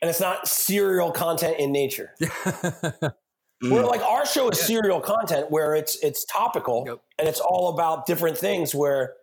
and 0.00 0.08
it's 0.10 0.18
not 0.20 0.48
serial 0.48 1.12
content 1.12 1.58
in 1.60 1.70
nature. 1.72 2.14
Mm. 3.60 3.72
Where 3.72 3.84
like 3.84 4.00
our 4.02 4.24
show 4.24 4.48
is 4.50 4.58
Yeah. 4.60 4.66
serial 4.80 5.00
content, 5.00 5.50
where 5.50 5.74
it's 5.74 5.96
it's 5.96 6.24
topical 6.26 6.84
Yep. 6.86 6.98
and 7.18 7.26
it's 7.28 7.40
all 7.40 7.70
about 7.70 8.06
different 8.06 8.38
things. 8.38 8.72
Where 8.72 9.14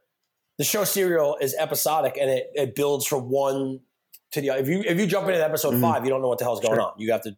the 0.57 0.65
show 0.65 0.83
Serial 0.83 1.37
is 1.39 1.55
episodic 1.57 2.17
and 2.19 2.29
it, 2.29 2.51
it 2.53 2.75
builds 2.75 3.05
from 3.05 3.29
one 3.29 3.79
to 4.31 4.41
the. 4.41 4.49
If 4.57 4.67
you 4.67 4.81
if 4.85 4.99
you 4.99 5.05
jump 5.07 5.27
into 5.27 5.43
episode 5.43 5.75
Mhm. 5.75 5.81
five, 5.81 6.03
you 6.03 6.09
don't 6.09 6.21
know 6.21 6.27
what 6.27 6.37
the 6.39 6.45
hell's 6.45 6.59
going 6.59 6.75
Sure. 6.75 6.81
on. 6.81 6.93
You 6.97 7.11
have 7.11 7.21
to 7.23 7.35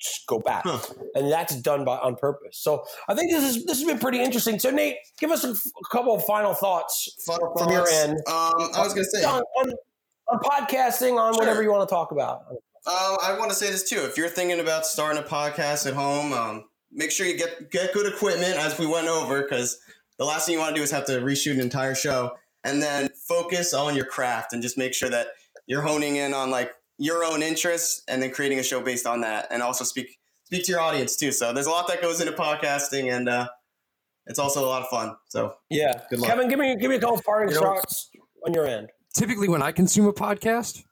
just 0.00 0.26
go 0.26 0.38
back, 0.38 0.62
Huh. 0.64 0.78
and 1.14 1.30
that's 1.30 1.56
done 1.56 1.84
by 1.84 1.98
on 1.98 2.14
purpose. 2.16 2.56
So 2.58 2.84
I 3.08 3.14
think 3.14 3.32
this 3.32 3.42
is 3.44 3.64
this 3.66 3.78
has 3.78 3.86
been 3.86 3.98
pretty 3.98 4.20
interesting. 4.22 4.58
So 4.58 4.70
Nate, 4.70 4.96
give 5.18 5.30
us 5.32 5.44
a, 5.44 5.48
f- 5.50 5.66
a 5.66 5.88
couple 5.96 6.14
of 6.14 6.24
final 6.24 6.54
thoughts 6.54 7.08
Final 7.26 7.52
from 7.56 7.72
your 7.72 7.88
end. 7.88 8.12
Um, 8.28 8.70
I 8.74 8.82
was 8.84 8.94
gonna 8.94 9.04
say. 9.04 9.24
on, 9.24 9.42
on, 9.58 9.72
on 10.28 10.38
podcasting, 10.40 11.18
on 11.18 11.34
Sure. 11.34 11.40
whatever 11.40 11.62
you 11.62 11.72
want 11.72 11.88
to 11.88 11.92
talk 11.92 12.12
about. 12.12 12.42
Uh, 12.86 13.16
I 13.22 13.36
want 13.38 13.50
to 13.50 13.56
say 13.56 13.70
this 13.70 13.88
too. 13.88 13.98
If 14.04 14.16
you're 14.16 14.28
thinking 14.28 14.60
about 14.60 14.86
starting 14.86 15.20
a 15.22 15.26
podcast 15.26 15.86
at 15.86 15.94
home, 15.94 16.32
um, 16.32 16.68
make 16.92 17.10
sure 17.10 17.26
you 17.26 17.36
get 17.36 17.70
get 17.70 17.92
good 17.92 18.06
equipment, 18.06 18.56
as 18.56 18.78
we 18.78 18.86
went 18.86 19.08
over, 19.08 19.42
because 19.42 19.78
the 20.18 20.24
last 20.24 20.46
thing 20.46 20.52
you 20.54 20.58
want 20.60 20.74
to 20.74 20.80
do 20.80 20.82
is 20.84 20.90
have 20.92 21.06
to 21.06 21.12
reshoot 21.20 21.52
an 21.52 21.60
entire 21.60 21.94
show. 21.94 22.36
And 22.64 22.82
then 22.82 23.08
focus 23.26 23.72
on 23.74 23.94
your 23.96 24.04
craft 24.04 24.52
and 24.52 24.62
just 24.62 24.76
make 24.78 24.92
sure 24.94 25.08
that 25.08 25.28
you're 25.68 25.82
honing 25.82 26.16
in 26.16 26.34
on 26.34 26.50
like 26.50 26.72
your 26.98 27.24
own 27.24 27.42
interests, 27.42 28.02
and 28.08 28.20
then 28.20 28.32
creating 28.32 28.58
a 28.58 28.62
show 28.64 28.80
based 28.80 29.06
on 29.06 29.20
that, 29.20 29.46
and 29.50 29.62
also 29.62 29.84
speak 29.84 30.18
speak 30.44 30.64
to 30.64 30.72
your 30.72 30.80
audience 30.80 31.16
too. 31.16 31.30
So 31.30 31.52
there's 31.52 31.66
a 31.66 31.70
lot 31.70 31.86
that 31.88 32.02
goes 32.02 32.20
into 32.20 32.32
podcasting, 32.32 33.14
and 33.14 33.28
uh, 33.28 33.48
it's 34.26 34.38
also 34.38 34.64
a 34.64 34.66
lot 34.66 34.82
of 34.82 34.88
fun. 34.88 35.14
So 35.28 35.54
Yeah, 35.70 35.92
Good 36.10 36.20
luck. 36.20 36.30
Kevin, 36.30 36.48
give 36.48 36.58
me 36.58 36.74
give 36.76 36.90
me 36.90 36.96
a 36.96 37.00
couple 37.00 37.16
of 37.18 37.24
parting 37.24 37.54
shots 37.54 38.10
on 38.44 38.54
your 38.54 38.66
end. 38.66 38.88
Typically, 39.14 39.48
when 39.48 39.62
I 39.62 39.70
consume 39.70 40.06
a 40.06 40.12
podcast, 40.12 40.82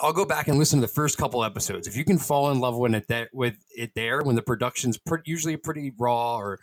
I'll 0.00 0.12
go 0.12 0.24
back 0.24 0.48
and 0.48 0.58
listen 0.58 0.80
to 0.80 0.86
the 0.86 0.92
first 0.92 1.18
couple 1.18 1.44
episodes. 1.44 1.88
If 1.88 1.96
you 1.96 2.04
can 2.04 2.18
fall 2.18 2.50
in 2.50 2.60
love 2.60 2.76
with 2.76 2.94
it 2.94 3.08
there, 3.08 3.28
with 3.32 3.56
it 3.76 3.92
there 3.94 4.22
when 4.22 4.36
the 4.36 4.42
production's 4.42 4.96
pre- 4.96 5.22
usually 5.24 5.56
pretty 5.56 5.92
raw 5.98 6.36
or 6.36 6.60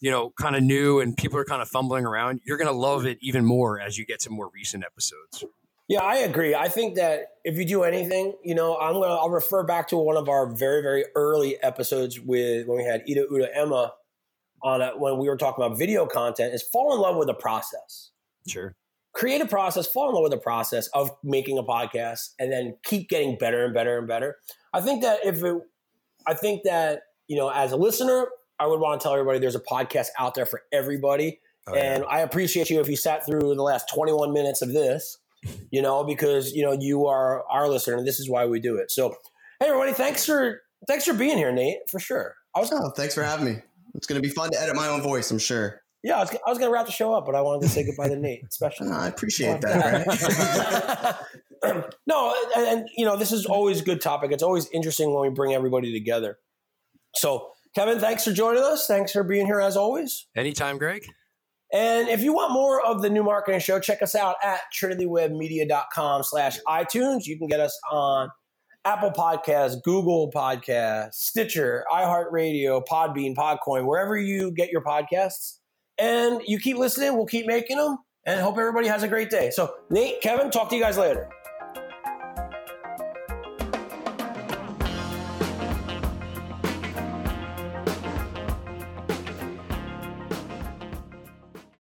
you 0.00 0.10
know 0.10 0.32
kind 0.38 0.54
of 0.54 0.62
new 0.62 1.00
and 1.00 1.16
people 1.16 1.38
are 1.38 1.44
kind 1.44 1.62
of 1.62 1.68
fumbling 1.68 2.04
around, 2.04 2.40
you're 2.44 2.58
gonna 2.58 2.72
love 2.72 3.06
it 3.06 3.18
even 3.22 3.44
more 3.44 3.80
as 3.80 3.96
you 3.96 4.04
get 4.04 4.20
to 4.20 4.30
more 4.30 4.50
recent 4.52 4.84
episodes. 4.84 5.44
Yeah, 5.88 6.00
I 6.00 6.18
agree. 6.18 6.54
I 6.54 6.68
think 6.68 6.94
that 6.94 7.32
if 7.44 7.58
you 7.58 7.66
do 7.66 7.82
anything, 7.82 8.34
you 8.42 8.54
know, 8.54 8.76
I'm 8.78 8.94
gonna 8.94 9.14
I'll 9.14 9.30
refer 9.30 9.64
back 9.64 9.88
to 9.88 9.96
one 9.96 10.16
of 10.16 10.28
our 10.28 10.46
very 10.46 10.82
very 10.82 11.04
early 11.14 11.62
episodes 11.62 12.18
with 12.18 12.66
when 12.66 12.78
we 12.78 12.84
had 12.84 13.02
Ida 13.08 13.26
Uda 13.30 13.48
Emma 13.54 13.92
on 14.62 14.80
it 14.80 14.98
when 14.98 15.18
we 15.18 15.28
were 15.28 15.36
talking 15.36 15.62
about 15.62 15.78
video 15.78 16.06
content. 16.06 16.54
Is 16.54 16.62
fall 16.62 16.94
in 16.94 17.00
love 17.00 17.16
with 17.16 17.26
the 17.26 17.34
process. 17.34 18.10
Sure. 18.46 18.74
Create 19.12 19.42
a 19.42 19.46
process, 19.46 19.86
fall 19.86 20.08
in 20.08 20.14
love 20.14 20.22
with 20.22 20.32
the 20.32 20.38
process 20.38 20.88
of 20.88 21.10
making 21.22 21.58
a 21.58 21.62
podcast, 21.62 22.30
and 22.38 22.50
then 22.50 22.76
keep 22.82 23.08
getting 23.08 23.36
better 23.36 23.64
and 23.64 23.74
better 23.74 23.98
and 23.98 24.08
better. 24.08 24.36
I 24.72 24.80
think 24.80 25.02
that 25.02 25.20
if 25.24 25.42
it, 25.42 25.62
I 26.26 26.32
think 26.32 26.62
that 26.64 27.02
you 27.28 27.36
know, 27.36 27.50
as 27.50 27.72
a 27.72 27.76
listener, 27.76 28.28
I 28.58 28.66
would 28.66 28.80
want 28.80 29.00
to 29.00 29.04
tell 29.04 29.12
everybody 29.12 29.38
there's 29.38 29.54
a 29.54 29.60
podcast 29.60 30.08
out 30.18 30.34
there 30.34 30.46
for 30.46 30.62
everybody. 30.72 31.40
Oh, 31.66 31.74
yeah. 31.74 31.94
and 31.94 32.04
I 32.10 32.20
appreciate 32.20 32.70
you 32.70 32.80
if 32.80 32.88
you 32.88 32.96
sat 32.96 33.24
through 33.24 33.54
the 33.54 33.62
last 33.62 33.88
21 33.94 34.32
minutes 34.32 34.60
of 34.60 34.72
this 34.72 35.18
you 35.70 35.82
know, 35.82 36.04
because 36.04 36.52
you 36.52 36.62
know 36.64 36.72
you 36.78 37.06
are 37.06 37.44
our 37.50 37.68
listener, 37.68 37.96
and 37.96 38.06
this 38.06 38.20
is 38.20 38.28
why 38.28 38.46
we 38.46 38.60
do 38.60 38.76
it. 38.76 38.90
So, 38.90 39.16
hey, 39.60 39.66
everybody, 39.66 39.92
thanks 39.92 40.24
for 40.26 40.60
thanks 40.86 41.04
for 41.04 41.14
being 41.14 41.36
here, 41.38 41.52
Nate, 41.52 41.78
for 41.90 41.98
sure. 41.98 42.34
I 42.54 42.60
was, 42.60 42.70
Oh, 42.72 42.90
thanks 42.90 43.14
for 43.14 43.22
having 43.22 43.44
me. 43.46 43.56
It's 43.94 44.06
going 44.06 44.20
to 44.20 44.26
be 44.28 44.32
fun 44.32 44.50
to 44.50 44.60
edit 44.60 44.74
my 44.76 44.88
own 44.88 45.02
voice, 45.02 45.30
I'm 45.30 45.38
sure. 45.38 45.80
yeah, 46.02 46.16
I 46.16 46.20
was, 46.20 46.30
I 46.46 46.50
was 46.50 46.58
gonna 46.58 46.70
wrap 46.70 46.86
the 46.86 46.92
show 46.92 47.12
up, 47.14 47.26
but 47.26 47.34
I 47.34 47.40
wanted 47.40 47.62
to 47.62 47.68
say 47.68 47.84
goodbye 47.84 48.08
to 48.08 48.16
Nate, 48.16 48.42
especially. 48.48 48.88
Oh, 48.90 48.92
I 48.98 49.08
appreciate 49.08 49.60
that, 49.62 51.16
right? 51.62 51.84
no, 52.06 52.34
and, 52.56 52.66
and 52.66 52.88
you 52.96 53.04
know, 53.04 53.16
this 53.16 53.32
is 53.32 53.46
always 53.46 53.80
a 53.80 53.84
good 53.84 54.00
topic. 54.00 54.30
It's 54.32 54.42
always 54.42 54.68
interesting 54.70 55.12
when 55.14 55.22
we 55.28 55.34
bring 55.34 55.54
everybody 55.54 55.92
together. 55.92 56.38
So, 57.14 57.48
Kevin, 57.74 57.98
thanks 58.00 58.24
for 58.24 58.32
joining 58.32 58.62
us. 58.62 58.86
Thanks 58.86 59.12
for 59.12 59.24
being 59.24 59.46
here 59.46 59.60
as 59.60 59.76
always. 59.76 60.26
Anytime, 60.36 60.78
Greg. 60.78 61.06
And 61.72 62.08
if 62.08 62.22
you 62.22 62.32
want 62.32 62.52
more 62.52 62.84
of 62.84 63.02
the 63.02 63.10
new 63.10 63.24
marketing 63.24 63.60
show, 63.60 63.80
check 63.80 64.02
us 64.02 64.14
out 64.14 64.36
at 64.42 64.60
trinitywebmedia.com 64.80 66.22
slash 66.22 66.58
iTunes. 66.68 67.26
You 67.26 67.38
can 67.38 67.48
get 67.48 67.60
us 67.60 67.78
on 67.90 68.28
Apple 68.84 69.10
Podcasts, 69.10 69.82
Google 69.82 70.30
Podcasts, 70.30 71.14
Stitcher, 71.14 71.84
iHeartRadio, 71.90 72.84
Podbean, 72.86 73.34
Podcoin, 73.34 73.86
wherever 73.86 74.16
you 74.16 74.52
get 74.52 74.70
your 74.70 74.82
podcasts. 74.82 75.58
And 75.98 76.40
you 76.46 76.58
keep 76.58 76.76
listening, 76.76 77.16
we'll 77.16 77.26
keep 77.26 77.46
making 77.46 77.78
them, 77.78 77.98
and 78.26 78.40
hope 78.40 78.58
everybody 78.58 78.88
has 78.88 79.02
a 79.02 79.08
great 79.08 79.30
day. 79.30 79.50
So, 79.50 79.74
Nate, 79.90 80.20
Kevin, 80.20 80.50
talk 80.50 80.68
to 80.70 80.76
you 80.76 80.82
guys 80.82 80.98
later. 80.98 81.30